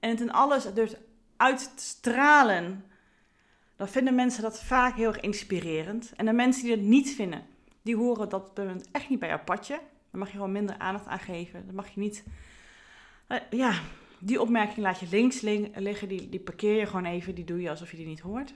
en 0.00 0.10
het 0.10 0.20
in 0.20 0.32
alles 0.32 0.74
durft 0.74 0.96
uit 1.36 1.72
te 1.76 1.84
stralen, 1.84 2.84
dan 3.76 3.88
vinden 3.88 4.14
mensen 4.14 4.42
dat 4.42 4.62
vaak 4.62 4.96
heel 4.96 5.08
erg 5.08 5.20
inspirerend. 5.20 6.12
En 6.16 6.26
de 6.26 6.32
mensen 6.32 6.62
die 6.62 6.72
het 6.72 6.80
niet 6.80 7.10
vinden, 7.10 7.46
die 7.82 7.96
horen 7.96 8.28
dat 8.28 8.60
echt 8.92 9.08
niet 9.08 9.18
bij 9.18 9.28
jouw 9.28 9.44
padje. 9.44 9.80
Dan 10.10 10.20
mag 10.20 10.28
je 10.28 10.36
gewoon 10.36 10.52
minder 10.52 10.78
aandacht 10.78 11.06
aan 11.06 11.18
geven. 11.18 11.66
Dan 11.66 11.74
mag 11.74 11.88
je 11.88 12.00
niet 12.00 12.24
eh, 13.28 13.38
ja, 13.50 13.80
die 14.18 14.40
opmerking 14.40 14.78
laat 14.78 15.00
je 15.00 15.06
links 15.10 15.40
liggen, 15.74 16.08
die, 16.08 16.28
die 16.28 16.40
parkeer 16.40 16.74
je 16.74 16.86
gewoon 16.86 17.04
even, 17.04 17.34
die 17.34 17.44
doe 17.44 17.60
je 17.60 17.70
alsof 17.70 17.90
je 17.90 17.96
die 17.96 18.06
niet 18.06 18.20
hoort. 18.20 18.54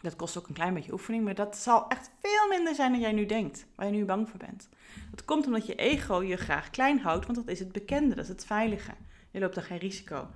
Dat 0.00 0.16
kost 0.16 0.38
ook 0.38 0.48
een 0.48 0.54
klein 0.54 0.74
beetje 0.74 0.92
oefening, 0.92 1.24
maar 1.24 1.34
dat 1.34 1.56
zal 1.56 1.88
echt 1.88 2.10
veel 2.20 2.48
minder 2.48 2.74
zijn 2.74 2.92
dan 2.92 3.00
jij 3.00 3.12
nu 3.12 3.26
denkt, 3.26 3.66
waar 3.74 3.86
je 3.86 3.92
nu 3.92 4.04
bang 4.04 4.28
voor 4.28 4.38
bent. 4.38 4.68
Dat 5.10 5.24
komt 5.24 5.46
omdat 5.46 5.66
je 5.66 5.74
ego 5.74 6.22
je 6.22 6.36
graag 6.36 6.70
klein 6.70 7.00
houdt, 7.00 7.26
want 7.26 7.38
dat 7.38 7.48
is 7.48 7.58
het 7.58 7.72
bekende, 7.72 8.14
dat 8.14 8.24
is 8.24 8.30
het 8.30 8.46
veilige. 8.46 8.92
Je 9.30 9.40
loopt 9.40 9.54
daar 9.54 9.64
geen 9.64 9.78
risico. 9.78 10.28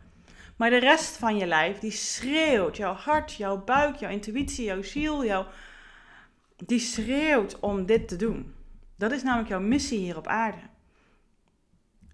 Maar 0.57 0.71
de 0.71 0.79
rest 0.79 1.17
van 1.17 1.37
je 1.37 1.47
lijf, 1.47 1.79
die 1.79 1.91
schreeuwt, 1.91 2.77
jouw 2.77 2.93
hart, 2.93 3.33
jouw 3.33 3.65
buik, 3.65 3.97
jouw 3.97 4.11
intuïtie, 4.11 4.65
jouw 4.65 4.83
ziel, 4.83 5.25
jouw, 5.25 5.47
die 6.57 6.79
schreeuwt 6.79 7.61
om 7.61 7.87
dit 7.87 8.09
te 8.09 8.17
doen. 8.17 8.55
Dat 8.97 9.13
is 9.13 9.23
namelijk 9.23 9.49
jouw 9.49 9.61
missie 9.61 9.99
hier 9.99 10.17
op 10.17 10.27
aarde. 10.27 10.59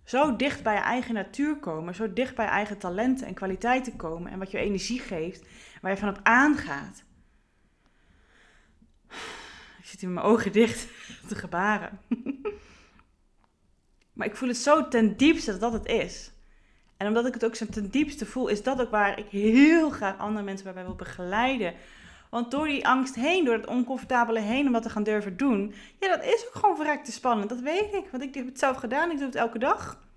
Zo 0.05 0.37
dicht 0.37 0.63
bij 0.63 0.75
je 0.75 0.81
eigen 0.81 1.15
natuur 1.15 1.57
komen, 1.57 1.95
zo 1.95 2.13
dicht 2.13 2.35
bij 2.35 2.45
je 2.45 2.51
eigen 2.51 2.79
talenten 2.79 3.27
en 3.27 3.35
kwaliteiten 3.35 3.97
komen 3.97 4.33
en 4.33 4.39
wat 4.39 4.51
je 4.51 4.59
energie 4.59 5.01
geeft, 5.01 5.47
waar 5.81 5.91
je 5.91 5.97
van 5.97 6.09
op 6.09 6.21
aangaat. 6.23 7.05
Ik 9.81 9.87
zit 9.87 10.01
hier 10.01 10.11
met 10.11 10.23
mijn 10.23 10.35
ogen 10.35 10.53
dicht 10.53 10.87
te 11.29 11.35
gebaren. 11.35 12.01
maar 14.13 14.27
ik 14.27 14.37
voel 14.37 14.49
het 14.49 14.57
zo 14.57 14.89
ten 14.89 15.17
diepste 15.17 15.51
dat 15.51 15.61
dat 15.61 15.73
het 15.73 15.87
is. 15.87 16.33
En 16.97 17.07
omdat 17.07 17.27
ik 17.27 17.35
het 17.35 17.45
ook 17.45 17.55
zo 17.55 17.67
ten 17.67 17.91
diepste 17.91 18.27
voel, 18.27 18.49
is 18.49 18.63
dat 18.63 18.81
ook 18.81 18.91
waar 18.91 19.19
ik 19.19 19.27
heel 19.27 19.91
graag 19.91 20.19
andere 20.19 20.45
mensen 20.45 20.75
bij 20.75 20.85
wil 20.85 20.95
begeleiden. 20.95 21.75
Want 22.31 22.51
door 22.51 22.67
die 22.67 22.87
angst 22.87 23.15
heen, 23.15 23.45
door 23.45 23.55
het 23.55 23.67
oncomfortabele 23.67 24.41
heen 24.41 24.67
om 24.67 24.73
wat 24.73 24.83
te 24.83 24.91
gaan 24.91 25.03
durven 25.03 25.37
doen, 25.37 25.75
ja, 26.01 26.09
dat 26.09 26.25
is 26.25 26.47
ook 26.47 26.55
gewoon 26.55 26.77
verrekte 26.77 27.13
spannend. 27.13 27.49
Dat 27.49 27.61
weet 27.61 27.95
ik, 27.95 28.05
want 28.11 28.23
ik 28.23 28.35
heb 28.35 28.47
het 28.47 28.59
zelf 28.59 28.77
gedaan, 28.77 29.11
ik 29.11 29.17
doe 29.17 29.27
het 29.27 29.35
elke 29.35 29.59
dag. 29.59 30.09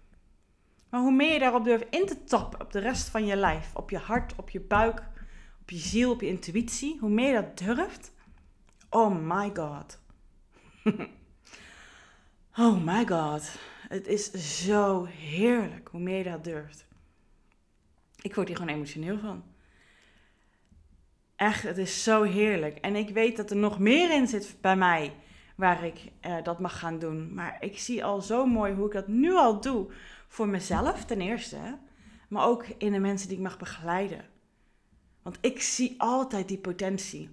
Maar 0.89 1.01
hoe 1.01 1.11
meer 1.11 1.33
je 1.33 1.39
daarop 1.39 1.63
durft 1.63 1.85
in 1.89 2.05
te 2.05 2.23
tappen, 2.23 2.61
op 2.61 2.71
de 2.71 2.79
rest 2.79 3.09
van 3.09 3.25
je 3.25 3.35
lijf, 3.35 3.75
op 3.75 3.89
je 3.89 3.97
hart, 3.97 4.35
op 4.35 4.49
je 4.49 4.59
buik, 4.59 4.99
op 5.61 5.69
je 5.69 5.77
ziel, 5.77 6.11
op 6.11 6.21
je 6.21 6.27
intuïtie, 6.27 6.97
hoe 6.99 7.09
meer 7.09 7.27
je 7.27 7.41
dat 7.41 7.57
durft, 7.57 8.11
oh 8.93 9.15
my 9.21 9.51
god. 9.53 9.99
oh 12.57 12.83
my 12.83 13.05
god. 13.05 13.51
Het 13.87 14.07
is 14.07 14.31
zo 14.65 15.03
heerlijk 15.03 15.87
hoe 15.87 15.99
meer 15.99 16.17
je 16.17 16.23
dat 16.23 16.43
durft. 16.43 16.85
Ik 18.21 18.35
word 18.35 18.47
hier 18.47 18.57
gewoon 18.57 18.75
emotioneel 18.75 19.19
van. 19.19 19.43
Echt, 21.35 21.63
het 21.63 21.77
is 21.77 22.03
zo 22.03 22.23
heerlijk. 22.23 22.77
En 22.77 22.95
ik 22.95 23.09
weet 23.09 23.37
dat 23.37 23.49
er 23.49 23.55
nog 23.55 23.79
meer 23.79 24.11
in 24.11 24.27
zit 24.27 24.55
bij 24.61 24.75
mij 24.75 25.13
waar 25.55 25.83
ik 25.83 26.11
eh, 26.19 26.43
dat 26.43 26.59
mag 26.59 26.79
gaan 26.79 26.99
doen. 26.99 27.33
Maar 27.33 27.57
ik 27.59 27.79
zie 27.79 28.03
al 28.03 28.21
zo 28.21 28.45
mooi 28.45 28.73
hoe 28.73 28.85
ik 28.85 28.93
dat 28.93 29.07
nu 29.07 29.33
al 29.33 29.61
doe. 29.61 29.91
Voor 30.27 30.47
mezelf 30.47 31.05
ten 31.05 31.21
eerste, 31.21 31.77
maar 32.29 32.45
ook 32.45 32.65
in 32.77 32.91
de 32.91 32.99
mensen 32.99 33.27
die 33.27 33.37
ik 33.37 33.43
mag 33.43 33.57
begeleiden. 33.57 34.25
Want 35.21 35.37
ik 35.41 35.61
zie 35.61 35.95
altijd 35.97 36.47
die 36.47 36.57
potentie. 36.57 37.29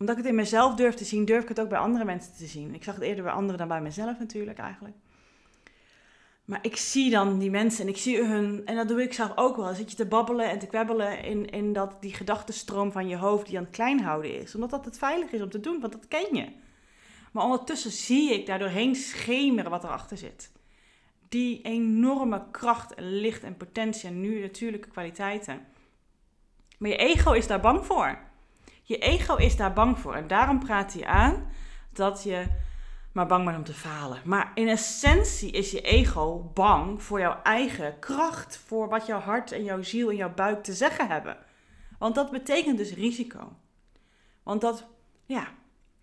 Omdat 0.00 0.16
ik 0.16 0.22
het 0.22 0.32
in 0.32 0.38
mezelf 0.38 0.74
durf 0.74 0.94
te 0.94 1.04
zien, 1.04 1.24
durf 1.24 1.42
ik 1.42 1.48
het 1.48 1.60
ook 1.60 1.68
bij 1.68 1.78
andere 1.78 2.04
mensen 2.04 2.32
te 2.34 2.46
zien. 2.46 2.74
Ik 2.74 2.84
zag 2.84 2.94
het 2.94 3.04
eerder 3.04 3.24
bij 3.24 3.32
anderen 3.32 3.58
dan 3.58 3.68
bij 3.68 3.80
mezelf 3.80 4.18
natuurlijk 4.18 4.58
eigenlijk. 4.58 4.96
Maar 6.44 6.58
ik 6.62 6.76
zie 6.76 7.10
dan 7.10 7.38
die 7.38 7.50
mensen 7.50 7.82
en 7.82 7.88
ik 7.88 7.96
zie 7.96 8.24
hun, 8.24 8.66
en 8.66 8.76
dat 8.76 8.88
doe 8.88 9.02
ik 9.02 9.12
zelf 9.12 9.32
ook 9.34 9.56
wel. 9.56 9.74
Zit 9.74 9.90
je 9.90 9.96
te 9.96 10.06
babbelen 10.06 10.50
en 10.50 10.58
te 10.58 10.66
kwebbelen 10.66 11.24
in, 11.24 11.50
in 11.50 11.72
dat, 11.72 11.96
die 12.00 12.14
gedachtenstroom 12.14 12.92
van 12.92 13.08
je 13.08 13.16
hoofd 13.16 13.46
die 13.46 13.56
aan 13.56 13.64
het 13.64 13.72
klein 13.72 14.00
houden 14.00 14.40
is. 14.40 14.54
Omdat 14.54 14.70
dat 14.70 14.84
het 14.84 14.98
veilig 14.98 15.30
is 15.30 15.42
om 15.42 15.50
te 15.50 15.60
doen, 15.60 15.80
want 15.80 15.92
dat 15.92 16.08
ken 16.08 16.36
je. 16.36 16.46
Maar 17.32 17.44
ondertussen 17.44 17.90
zie 17.90 18.32
ik 18.32 18.46
daardoorheen 18.46 18.94
schemeren 18.94 19.70
wat 19.70 19.84
erachter 19.84 20.16
zit. 20.16 20.52
Die 21.28 21.62
enorme 21.62 22.42
kracht 22.50 22.94
en 22.94 23.20
licht 23.20 23.42
en 23.42 23.56
potentie 23.56 24.08
en 24.08 24.20
nu 24.20 24.40
natuurlijke 24.40 24.88
kwaliteiten. 24.88 25.66
Maar 26.78 26.90
je 26.90 26.96
ego 26.96 27.32
is 27.32 27.46
daar 27.46 27.60
bang 27.60 27.86
voor. 27.86 28.28
Je 28.90 28.98
ego 28.98 29.36
is 29.36 29.56
daar 29.56 29.72
bang 29.72 29.98
voor. 29.98 30.14
En 30.14 30.26
daarom 30.26 30.58
praat 30.58 30.92
hij 30.92 31.04
aan 31.04 31.50
dat 31.92 32.22
je 32.22 32.46
maar 33.12 33.26
bang 33.26 33.44
bent 33.44 33.56
om 33.56 33.64
te 33.64 33.72
falen. 33.72 34.20
Maar 34.24 34.50
in 34.54 34.68
essentie 34.68 35.50
is 35.50 35.70
je 35.70 35.80
ego 35.80 36.50
bang 36.54 37.02
voor 37.02 37.20
jouw 37.20 37.42
eigen 37.42 37.98
kracht. 37.98 38.56
Voor 38.66 38.88
wat 38.88 39.06
jouw 39.06 39.18
hart 39.18 39.52
en 39.52 39.64
jouw 39.64 39.82
ziel 39.82 40.10
en 40.10 40.16
jouw 40.16 40.34
buik 40.34 40.62
te 40.62 40.72
zeggen 40.72 41.08
hebben. 41.08 41.36
Want 41.98 42.14
dat 42.14 42.30
betekent 42.30 42.78
dus 42.78 42.94
risico. 42.94 43.56
Want 44.42 44.60
dat, 44.60 44.86
ja, 45.26 45.48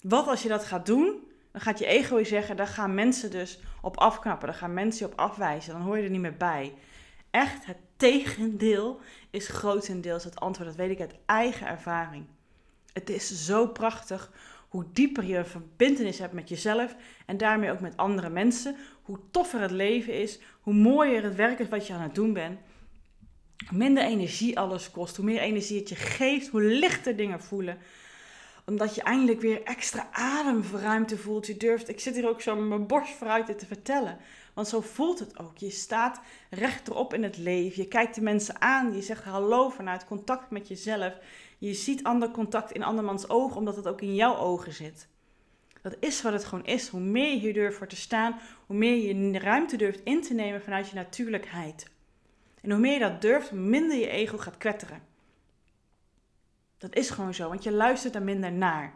wat 0.01 0.27
als 0.27 0.43
je 0.43 0.49
dat 0.49 0.65
gaat 0.65 0.85
doen, 0.85 1.31
dan 1.51 1.61
gaat 1.61 1.79
je 1.79 1.85
ego 1.85 2.17
je 2.17 2.25
zeggen, 2.25 2.57
daar 2.57 2.67
gaan 2.67 2.93
mensen 2.93 3.31
dus 3.31 3.59
op 3.81 3.97
afknappen, 3.97 4.47
daar 4.47 4.57
gaan 4.57 4.73
mensen 4.73 5.05
je 5.05 5.11
op 5.13 5.19
afwijzen, 5.19 5.73
dan 5.73 5.81
hoor 5.81 5.97
je 5.97 6.03
er 6.03 6.09
niet 6.09 6.21
meer 6.21 6.37
bij. 6.37 6.73
Echt, 7.31 7.65
het 7.65 7.77
tegendeel 7.97 8.99
is 9.29 9.47
grotendeels 9.47 10.23
het 10.23 10.39
antwoord, 10.39 10.69
dat 10.69 10.77
weet 10.77 10.91
ik 10.91 10.99
uit 10.99 11.19
eigen 11.25 11.67
ervaring. 11.67 12.25
Het 12.97 13.09
is 13.09 13.45
zo 13.45 13.67
prachtig 13.67 14.31
hoe 14.69 14.85
dieper 14.93 15.23
je 15.23 15.37
een 15.37 15.45
verbindenis 15.45 16.19
hebt 16.19 16.33
met 16.33 16.49
jezelf 16.49 16.95
en 17.25 17.37
daarmee 17.37 17.71
ook 17.71 17.79
met 17.79 17.97
andere 17.97 18.29
mensen, 18.29 18.75
hoe 19.01 19.19
toffer 19.31 19.59
het 19.59 19.71
leven 19.71 20.13
is, 20.13 20.39
hoe 20.61 20.73
mooier 20.73 21.23
het 21.23 21.35
werk 21.35 21.59
is 21.59 21.69
wat 21.69 21.87
je 21.87 21.93
aan 21.93 22.01
het 22.01 22.15
doen 22.15 22.33
bent. 22.33 22.59
Minder 23.71 24.03
energie 24.03 24.59
alles 24.59 24.91
kost, 24.91 25.15
hoe 25.15 25.25
meer 25.25 25.39
energie 25.39 25.79
het 25.79 25.89
je 25.89 25.95
geeft, 25.95 26.47
hoe 26.47 26.61
lichter 26.61 27.15
dingen 27.15 27.41
voelen 27.41 27.77
omdat 28.69 28.95
je 28.95 29.01
eindelijk 29.01 29.41
weer 29.41 29.63
extra 29.63 30.07
ademruimte 30.11 31.17
voelt. 31.17 31.47
Je 31.47 31.57
durft, 31.57 31.89
ik 31.89 31.99
zit 31.99 32.15
hier 32.15 32.27
ook 32.27 32.41
zo 32.41 32.55
met 32.55 32.67
mijn 32.67 32.87
borst 32.87 33.13
vooruit 33.13 33.47
dit 33.47 33.59
te 33.59 33.65
vertellen. 33.65 34.17
Want 34.53 34.67
zo 34.67 34.81
voelt 34.81 35.19
het 35.19 35.39
ook. 35.39 35.57
Je 35.57 35.69
staat 35.69 36.21
rechterop 36.49 37.13
in 37.13 37.23
het 37.23 37.37
leven. 37.37 37.81
Je 37.81 37.87
kijkt 37.87 38.15
de 38.15 38.21
mensen 38.21 38.61
aan. 38.61 38.95
Je 38.95 39.01
zegt 39.01 39.23
hallo 39.23 39.69
vanuit 39.69 40.05
contact 40.05 40.51
met 40.51 40.67
jezelf. 40.67 41.13
Je 41.57 41.73
ziet 41.73 42.03
ander 42.03 42.31
contact 42.31 42.71
in 42.71 42.83
andermans 42.83 43.29
ogen, 43.29 43.57
omdat 43.57 43.75
het 43.75 43.87
ook 43.87 44.01
in 44.01 44.15
jouw 44.15 44.35
ogen 44.35 44.73
zit. 44.73 45.07
Dat 45.81 45.95
is 45.99 46.21
wat 46.21 46.33
het 46.33 46.45
gewoon 46.45 46.65
is. 46.65 46.87
Hoe 46.87 46.99
meer 46.99 47.41
je 47.41 47.53
durft 47.53 47.77
voor 47.77 47.87
te 47.87 47.95
staan, 47.95 48.39
hoe 48.65 48.77
meer 48.77 48.95
je 48.95 49.39
ruimte 49.39 49.77
durft 49.77 50.03
in 50.03 50.21
te 50.21 50.33
nemen 50.33 50.61
vanuit 50.61 50.89
je 50.89 50.95
natuurlijkheid. 50.95 51.89
En 52.61 52.71
hoe 52.71 52.79
meer 52.79 52.93
je 52.93 52.99
dat 52.99 53.21
durft, 53.21 53.49
hoe 53.49 53.59
minder 53.59 53.97
je 53.97 54.09
ego 54.09 54.37
gaat 54.37 54.57
kwetteren. 54.57 55.01
Dat 56.77 56.95
is 56.95 57.09
gewoon 57.09 57.33
zo, 57.33 57.49
want 57.49 57.63
je 57.63 57.71
luistert 57.71 58.15
er 58.15 58.21
minder 58.21 58.51
naar. 58.51 58.93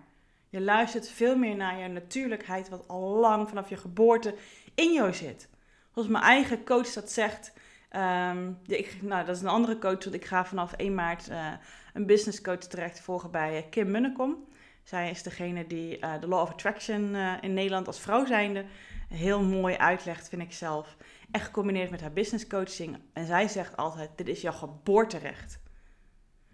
Je 0.50 0.62
luistert 0.62 1.10
veel 1.10 1.38
meer 1.38 1.56
naar 1.56 1.80
je 1.80 1.88
natuurlijkheid, 1.88 2.70
wat 2.70 2.88
al 2.88 3.02
lang 3.02 3.48
vanaf 3.48 3.70
je 3.70 3.78
geboorte 3.78 4.36
in 4.76 4.94
jou 4.94 5.14
zit. 5.14 5.50
Zoals 5.94 6.08
mijn 6.08 6.24
eigen 6.24 6.66
coach 6.66 6.94
dat 6.94 7.12
zegt. 7.12 7.54
Um, 7.96 8.58
ik, 8.66 8.98
nou, 9.02 9.26
dat 9.26 9.36
is 9.36 9.42
een 9.42 9.48
andere 9.48 9.78
coach, 9.78 10.04
want 10.04 10.14
ik 10.14 10.26
ga 10.26 10.46
vanaf 10.46 10.74
1 10.74 10.96
maart 10.96 11.30
uh, 11.30 11.54
een 11.94 12.06
business 12.06 12.42
coach 12.42 12.58
terecht 12.58 13.00
volgen 13.00 13.32
bij 13.32 13.58
eh, 13.58 13.70
Kim 13.70 13.92
Munnekom. 13.92 14.48
Zij 14.84 15.10
is 15.10 15.24
degene 15.24 15.68
die 15.68 15.98
uh, 16.00 16.14
de 16.20 16.28
Law 16.28 16.42
of 16.42 16.50
Attraction 16.50 17.16
in 17.42 17.54
Nederland 17.54 17.88
als 17.88 18.00
vrouw 18.00 18.26
zijnde 18.26 18.66
heel 19.14 19.44
mooi 19.44 19.76
uitlegt, 19.76 20.30
vind 20.30 20.42
ik 20.42 20.54
zelf. 20.54 20.96
Echt 21.32 21.46
gecombineerd 21.46 21.90
met 21.90 22.02
haar 22.02 22.14
business 22.14 22.48
coaching. 22.48 22.98
En 23.14 23.26
zij 23.26 23.48
zegt 23.48 23.78
altijd, 23.78 24.10
dit 24.16 24.28
is 24.28 24.42
jouw 24.42 24.52
geboorterecht. 24.52 25.60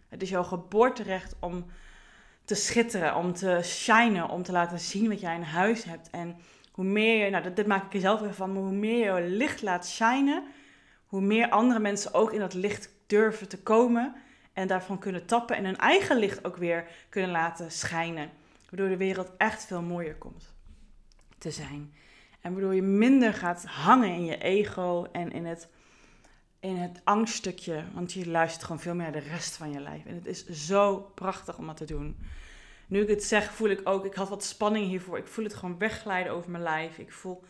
Het 0.07 0.21
is 0.21 0.29
jouw 0.29 0.43
geboorterecht 0.43 1.35
om 1.39 1.65
te 2.45 2.55
schitteren, 2.55 3.15
om 3.15 3.33
te 3.33 3.59
shinen, 3.63 4.29
om 4.29 4.43
te 4.43 4.51
laten 4.51 4.79
zien 4.79 5.09
wat 5.09 5.19
jij 5.19 5.35
in 5.35 5.41
huis 5.41 5.83
hebt. 5.83 6.09
En 6.09 6.35
Hoe 6.71 6.85
meer 6.85 7.25
je, 7.25 7.31
nou 7.31 7.53
dit 7.53 7.67
maak 7.67 7.85
ik 7.85 7.93
er 7.93 7.99
zelf 7.99 8.21
even 8.21 8.33
van, 8.33 8.53
maar 8.53 8.61
hoe 8.61 8.71
meer 8.71 9.15
je 9.15 9.29
licht 9.29 9.61
laat 9.61 9.87
shinen, 9.87 10.43
hoe 11.05 11.21
meer 11.21 11.49
andere 11.49 11.79
mensen 11.79 12.13
ook 12.13 12.33
in 12.33 12.39
dat 12.39 12.53
licht 12.53 12.89
durven 13.07 13.47
te 13.47 13.61
komen 13.61 14.15
en 14.57 14.67
daarvan 14.67 14.99
kunnen 14.99 15.25
tappen 15.25 15.55
en 15.55 15.65
hun 15.65 15.77
eigen 15.77 16.17
licht 16.17 16.45
ook 16.45 16.57
weer 16.57 16.87
kunnen 17.09 17.31
laten 17.31 17.71
schijnen. 17.71 18.29
Waardoor 18.69 18.89
de 18.89 18.97
wereld 18.97 19.31
echt 19.37 19.65
veel 19.65 19.81
mooier 19.81 20.15
komt 20.15 20.53
te 21.37 21.51
zijn. 21.51 21.93
En 22.41 22.51
waardoor 22.51 22.75
je 22.75 22.81
minder 22.81 23.33
gaat 23.33 23.65
hangen 23.65 24.09
in 24.09 24.25
je 24.25 24.37
ego 24.37 25.07
en 25.11 25.31
in 25.31 25.45
het, 25.45 25.69
in 26.59 26.75
het 26.75 27.01
angststukje. 27.03 27.83
Want 27.93 28.13
je 28.13 28.29
luistert 28.29 28.63
gewoon 28.63 28.79
veel 28.79 28.95
meer 28.95 29.11
naar 29.11 29.21
de 29.21 29.29
rest 29.29 29.57
van 29.57 29.71
je 29.71 29.79
lijf. 29.79 30.05
En 30.05 30.15
het 30.15 30.25
is 30.25 30.45
zo 30.45 31.11
prachtig 31.15 31.57
om 31.57 31.67
dat 31.67 31.77
te 31.77 31.85
doen. 31.85 32.17
Nu 32.87 33.01
ik 33.01 33.09
het 33.09 33.23
zeg, 33.23 33.53
voel 33.53 33.69
ik 33.69 33.81
ook, 33.83 34.05
ik 34.05 34.13
had 34.13 34.29
wat 34.29 34.43
spanning 34.43 34.87
hiervoor. 34.87 35.17
Ik 35.17 35.27
voel 35.27 35.45
het 35.45 35.53
gewoon 35.53 35.77
wegglijden 35.77 36.31
over 36.31 36.51
mijn 36.51 36.63
lijf. 36.63 36.97
Ik 36.97 37.11
voel, 37.11 37.43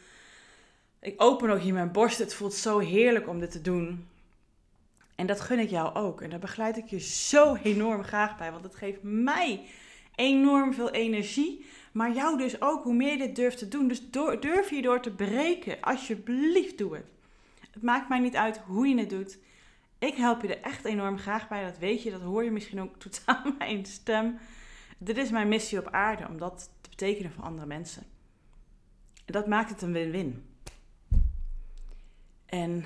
ik 1.00 1.22
open 1.22 1.50
ook 1.50 1.60
hier 1.60 1.74
mijn 1.74 1.92
borst. 1.92 2.18
Het 2.18 2.34
voelt 2.34 2.54
zo 2.54 2.80
heerlijk 2.80 3.28
om 3.28 3.40
dit 3.40 3.52
te 3.52 3.62
doen. 3.62 4.08
En 5.18 5.28
dat 5.28 5.42
gun 5.42 5.60
ik 5.60 5.70
jou 5.70 5.96
ook. 5.96 6.22
En 6.22 6.30
daar 6.30 6.40
begeleid 6.40 6.78
ik 6.78 6.88
je 6.88 7.00
zo 7.00 7.56
enorm 7.56 8.04
graag 8.04 8.38
bij. 8.38 8.52
Want 8.52 8.64
het 8.64 8.76
geeft 8.76 9.04
mij 9.04 9.66
enorm 10.16 10.74
veel 10.74 10.92
energie. 10.92 11.66
Maar 11.92 12.14
jou 12.14 12.38
dus 12.38 12.62
ook, 12.62 12.84
hoe 12.84 12.94
meer 12.94 13.12
je 13.12 13.18
dit 13.18 13.36
durft 13.36 13.58
te 13.58 13.68
doen. 13.68 13.88
Dus 13.88 14.10
durf 14.40 14.70
je 14.70 14.82
door 14.82 15.02
te 15.02 15.12
breken. 15.12 15.82
Alsjeblieft, 15.82 16.78
doe 16.78 16.96
het. 16.96 17.06
Het 17.72 17.84
maakt 17.84 18.10
mij 18.10 18.20
niet 18.20 18.36
uit 18.36 18.58
hoe 18.58 18.88
je 18.88 19.00
het 19.00 19.10
doet. 19.10 19.38
Ik 20.00 20.16
help 20.16 20.42
je 20.42 20.56
er 20.56 20.62
echt 20.62 20.86
enorm 20.86 21.18
graag 21.18 21.48
bij. 21.48 21.64
Dat 21.64 21.78
weet 21.78 22.04
je, 22.04 22.12
dat 22.12 22.22
hoor 22.22 22.44
je 22.44 22.52
misschien 22.52 22.82
ook 22.82 22.98
totaal 23.10 23.54
mijn 23.58 23.86
stem. 23.86 24.38
Dit 24.98 25.18
is 25.18 25.30
mijn 25.30 25.48
missie 25.48 25.80
op 25.80 25.88
aarde, 25.92 26.28
om 26.28 26.38
dat 26.38 26.70
te 26.82 26.90
betekenen 26.90 27.32
voor 27.32 27.44
andere 27.44 27.68
mensen. 27.68 28.04
En 29.26 29.34
dat 29.34 29.48
maakt 29.48 29.70
het 29.70 29.82
een 29.82 29.92
win-win. 29.92 30.46
En 32.46 32.86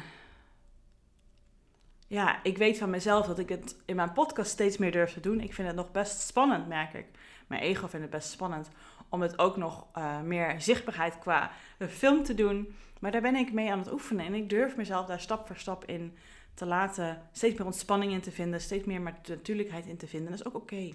ja, 2.12 2.44
ik 2.44 2.58
weet 2.58 2.78
van 2.78 2.90
mezelf 2.90 3.26
dat 3.26 3.40
ik 3.40 3.50
het 3.50 3.76
in 3.86 3.96
mijn 3.96 4.14
podcast 4.14 4.52
steeds 4.52 4.78
meer 4.78 4.92
durf 4.92 5.14
te 5.14 5.20
doen. 5.20 5.40
Ik 5.40 5.54
vind 5.54 5.68
het 5.68 5.78
nog 5.78 5.92
best 5.92 6.20
spannend, 6.20 6.68
merk 6.68 6.94
ik. 6.94 7.06
Mijn 7.48 7.62
ego 7.62 7.88
vindt 7.88 8.06
het 8.06 8.16
best 8.16 8.32
spannend 8.32 8.70
om 9.10 9.22
het 9.22 9.40
ook 9.40 9.58
nog 9.58 9.88
uh, 9.98 10.22
meer 10.22 10.62
zichtbaarheid 10.62 11.20
qua 11.20 11.52
film 11.90 12.24
te 12.24 12.34
doen. 12.34 12.76
Maar 13.00 13.12
daar 13.12 13.22
ben 13.22 13.36
ik 13.36 13.54
mee 13.54 13.72
aan 13.72 13.80
het 13.80 13.92
oefenen. 13.92 14.26
En 14.26 14.34
ik 14.34 14.50
durf 14.50 14.76
mezelf 14.76 15.06
daar 15.06 15.20
stap 15.20 15.48
voor 15.48 15.56
stap 15.56 15.86
in 15.86 16.18
te 16.54 16.66
laten. 16.66 17.22
Steeds 17.32 17.58
meer 17.58 17.68
ontspanning 17.68 18.12
in 18.12 18.22
te 18.22 18.32
vinden. 18.32 18.62
Steeds 18.62 18.86
meer 18.86 19.02
natuurlijkheid 19.02 19.86
in 19.86 19.98
te 19.98 20.08
vinden. 20.08 20.32
Dat 20.32 20.40
is 20.40 20.46
ook 20.46 20.56
oké. 20.56 20.90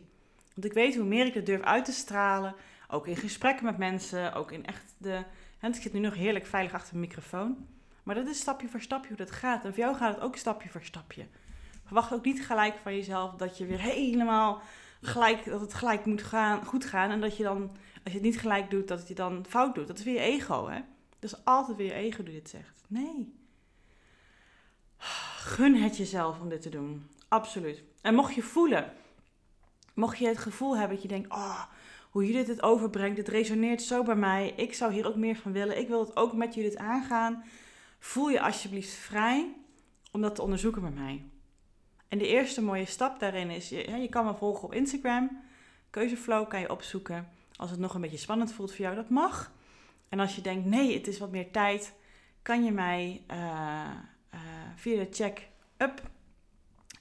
Want 0.54 0.66
ik 0.66 0.72
weet 0.72 0.96
hoe 0.96 1.04
meer 1.04 1.26
ik 1.26 1.34
het 1.34 1.46
durf 1.46 1.62
uit 1.62 1.84
te 1.84 1.92
stralen. 1.92 2.54
Ook 2.88 3.06
in 3.06 3.16
gesprekken 3.16 3.64
met 3.64 3.78
mensen. 3.78 4.34
Ook 4.34 4.52
in 4.52 4.66
echt 4.66 4.94
de... 4.98 5.22
Ik 5.60 5.74
zit 5.74 5.92
nu 5.92 6.00
nog 6.00 6.14
heerlijk 6.14 6.46
veilig 6.46 6.72
achter 6.72 6.92
de 6.92 6.98
microfoon. 6.98 7.66
Maar 8.06 8.14
dat 8.14 8.26
is 8.26 8.40
stapje 8.40 8.68
voor 8.68 8.80
stapje 8.80 9.08
hoe 9.08 9.16
dat 9.16 9.30
gaat. 9.30 9.64
En 9.64 9.70
voor 9.70 9.82
jou 9.82 9.96
gaat 9.96 10.14
het 10.14 10.24
ook 10.24 10.36
stapje 10.36 10.68
voor 10.68 10.82
stapje. 10.82 11.26
Verwacht 11.84 12.12
ook 12.12 12.24
niet 12.24 12.46
gelijk 12.46 12.78
van 12.82 12.94
jezelf 12.94 13.34
dat 13.34 13.58
je 13.58 13.66
weer 13.66 13.80
helemaal 13.80 14.60
gelijk, 15.00 15.44
dat 15.44 15.60
het 15.60 15.74
gelijk 15.74 16.04
moet 16.04 16.22
gaan, 16.22 16.64
goed 16.64 16.84
gaan. 16.84 17.10
En 17.10 17.20
dat 17.20 17.36
je 17.36 17.42
dan, 17.42 17.62
als 18.04 18.12
je 18.12 18.18
het 18.18 18.22
niet 18.22 18.38
gelijk 18.38 18.70
doet, 18.70 18.88
dat 18.88 18.98
het 18.98 19.08
je 19.08 19.14
dan 19.14 19.44
fout 19.48 19.74
doet. 19.74 19.86
Dat 19.86 19.98
is 19.98 20.04
weer 20.04 20.14
je 20.14 20.20
ego, 20.20 20.68
hè? 20.68 20.80
Dus 21.18 21.44
altijd 21.44 21.76
weer 21.76 21.86
je 21.86 21.92
ego 21.92 22.22
die 22.22 22.34
dit 22.34 22.48
zegt. 22.48 22.84
Nee. 22.86 23.34
Gun 25.38 25.74
het 25.74 25.96
jezelf 25.96 26.40
om 26.40 26.48
dit 26.48 26.62
te 26.62 26.68
doen. 26.68 27.08
Absoluut. 27.28 27.82
En 28.00 28.14
mocht 28.14 28.34
je 28.34 28.42
voelen, 28.42 28.92
mocht 29.94 30.18
je 30.18 30.26
het 30.26 30.38
gevoel 30.38 30.76
hebben 30.76 30.94
dat 30.94 31.02
je 31.02 31.08
denkt, 31.08 31.30
oh, 31.32 31.62
hoe 32.10 32.26
jullie 32.26 32.44
dit 32.44 32.62
overbrengt, 32.62 33.16
dit 33.16 33.28
resoneert 33.28 33.82
zo 33.82 34.02
bij 34.02 34.16
mij. 34.16 34.52
Ik 34.56 34.74
zou 34.74 34.92
hier 34.92 35.06
ook 35.06 35.16
meer 35.16 35.36
van 35.36 35.52
willen. 35.52 35.78
Ik 35.78 35.88
wil 35.88 36.00
het 36.00 36.16
ook 36.16 36.32
met 36.32 36.54
jullie 36.54 36.78
aangaan 36.78 37.44
voel 38.06 38.28
je 38.28 38.40
alsjeblieft 38.40 38.94
vrij 38.94 39.54
om 40.12 40.20
dat 40.20 40.34
te 40.34 40.42
onderzoeken 40.42 40.82
met 40.82 40.94
mij. 40.94 41.24
En 42.08 42.18
de 42.18 42.26
eerste 42.26 42.62
mooie 42.62 42.84
stap 42.84 43.20
daarin 43.20 43.50
is, 43.50 43.68
je, 43.68 43.90
je 43.90 44.08
kan 44.08 44.24
me 44.24 44.34
volgen 44.34 44.64
op 44.64 44.74
Instagram. 44.74 45.42
Keuzeflow 45.90 46.48
kan 46.48 46.60
je 46.60 46.70
opzoeken. 46.70 47.28
Als 47.56 47.70
het 47.70 47.78
nog 47.78 47.94
een 47.94 48.00
beetje 48.00 48.16
spannend 48.16 48.52
voelt 48.52 48.70
voor 48.70 48.84
jou, 48.84 48.94
dat 48.94 49.08
mag. 49.08 49.52
En 50.08 50.20
als 50.20 50.36
je 50.36 50.40
denkt, 50.40 50.66
nee, 50.66 50.94
het 50.94 51.06
is 51.06 51.18
wat 51.18 51.30
meer 51.30 51.50
tijd, 51.50 51.94
kan 52.42 52.64
je 52.64 52.72
mij 52.72 53.22
uh, 53.30 53.36
uh, 54.34 54.40
via 54.76 54.96
de 54.96 55.08
check-up 55.10 56.02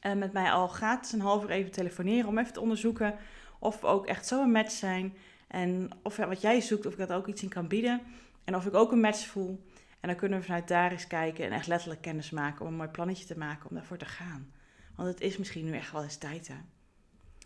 uh, 0.06 0.14
met 0.14 0.34
mij 0.34 0.52
al 0.52 0.68
gratis 0.68 1.12
een 1.12 1.22
half 1.22 1.44
uur 1.44 1.50
even 1.50 1.72
telefoneren 1.72 2.28
om 2.28 2.38
even 2.38 2.54
te 2.54 2.62
onderzoeken 2.62 3.16
of 3.60 3.82
we 3.82 3.88
ook 3.88 4.06
echt 4.06 4.28
zo 4.28 4.42
een 4.42 4.52
match 4.52 4.72
zijn. 4.72 5.14
En 5.48 5.90
of 6.04 6.16
wat 6.16 6.42
jij 6.42 6.62
zoekt, 6.62 6.86
of 6.86 6.92
ik 6.92 7.00
dat 7.00 7.14
ook 7.14 7.28
iets 7.28 7.44
in 7.44 7.50
kan 7.50 7.68
bieden. 7.68 8.02
En 8.44 8.56
of 8.56 8.66
ik 8.66 8.74
ook 8.74 8.92
een 8.92 9.00
match 9.00 9.26
voel. 9.26 9.64
En 10.06 10.12
dan 10.12 10.20
kunnen 10.20 10.40
we 10.40 10.46
vanuit 10.46 10.68
daar 10.68 10.92
eens 10.92 11.08
kijken 11.08 11.46
en 11.46 11.52
echt 11.52 11.68
letterlijk 11.68 12.02
kennis 12.02 12.30
maken 12.30 12.62
om 12.62 12.68
een 12.68 12.78
mooi 12.78 12.90
plannetje 12.90 13.26
te 13.26 13.38
maken 13.38 13.70
om 13.70 13.76
daarvoor 13.76 13.98
te 13.98 14.06
gaan. 14.06 14.52
Want 14.96 15.10
het 15.10 15.22
is 15.22 15.38
misschien 15.38 15.66
nu 15.66 15.74
echt 15.74 15.92
wel 15.92 16.04
eens 16.04 16.18
tijd 16.18 16.48
hè. 16.48 16.56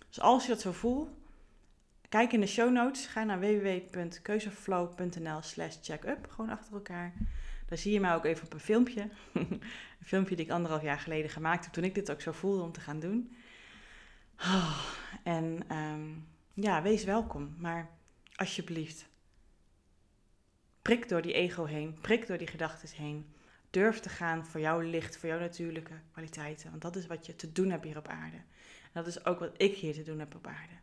Dus 0.08 0.19
als 0.19 0.43
je 0.43 0.50
dat 0.50 0.62
zo 0.62 0.72
voelt, 0.72 1.10
kijk 2.10 2.34
in 2.34 2.39
de 2.39 2.48
show 2.48 2.72
notes. 2.72 3.06
Ga 3.06 3.24
naar 3.24 3.39
www.keuzeflow.nl 3.39 5.41
slash 5.41 5.76
checkup. 5.82 6.30
Gewoon 6.30 6.50
achter 6.50 6.74
elkaar. 6.74 7.13
Daar 7.67 7.78
zie 7.78 7.93
je 7.93 8.00
mij 8.00 8.15
ook 8.15 8.26
even 8.26 8.45
op 8.45 8.54
een 8.54 8.60
filmpje. 8.60 9.02
een 9.34 9.62
filmpje 10.04 10.36
die 10.36 10.45
ik 10.45 10.52
anderhalf 10.52 10.82
jaar 10.82 11.00
geleden 11.00 11.30
gemaakt 11.30 11.63
heb 11.63 11.74
toen 11.74 11.84
ik 11.84 11.95
dit 11.95 12.12
ook 12.12 12.22
zo 12.22 12.32
voelde 12.32 12.63
om 12.63 12.72
te 12.72 12.80
gaan 12.80 13.00
doen. 13.00 13.36
Oh, 14.39 14.80
en 15.24 15.76
um, 15.76 16.28
ja, 16.54 16.82
wees 16.82 17.04
welkom. 17.04 17.56
Maar 17.58 17.89
alsjeblieft, 18.36 19.09
Prik 20.82 21.10
door 21.10 21.22
die 21.22 21.34
ego 21.34 21.65
heen, 21.65 21.98
prik 22.02 22.28
door 22.28 22.38
die 22.38 22.48
gedachten 22.48 22.89
heen. 22.96 23.34
Durf 23.70 24.00
te 24.00 24.10
gaan 24.10 24.46
voor 24.46 24.60
jouw 24.60 24.80
licht, 24.80 25.18
voor 25.18 25.30
jouw 25.30 25.39
natuurlijke 25.39 25.94
kwaliteiten. 26.12 26.70
Want 26.70 26.82
dat 26.82 26.96
is 26.96 27.08
wat 27.08 27.26
je 27.26 27.36
te 27.36 27.52
doen 27.52 27.70
hebt 27.70 27.84
hier 27.84 27.98
op 27.98 28.08
aarde. 28.08 28.38
En 28.38 28.92
dat 28.94 29.08
is 29.08 29.26
ook 29.26 29.39
wat 29.39 29.54
ik 29.62 29.76
hier 29.76 29.94
te 29.94 30.04
doen 30.04 30.20
heb 30.20 30.36
op 30.36 30.48
aarde. 30.48 30.74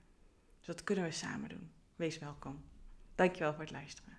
Dus 0.59 0.67
dat 0.67 0.85
kunnen 0.85 1.05
we 1.05 1.11
samen 1.11 1.49
doen. 1.49 1.71
Wees 1.97 2.19
welkom. 2.19 2.65
Dankjewel 3.15 3.53
voor 3.53 3.63
het 3.63 3.71
luisteren. 3.71 4.16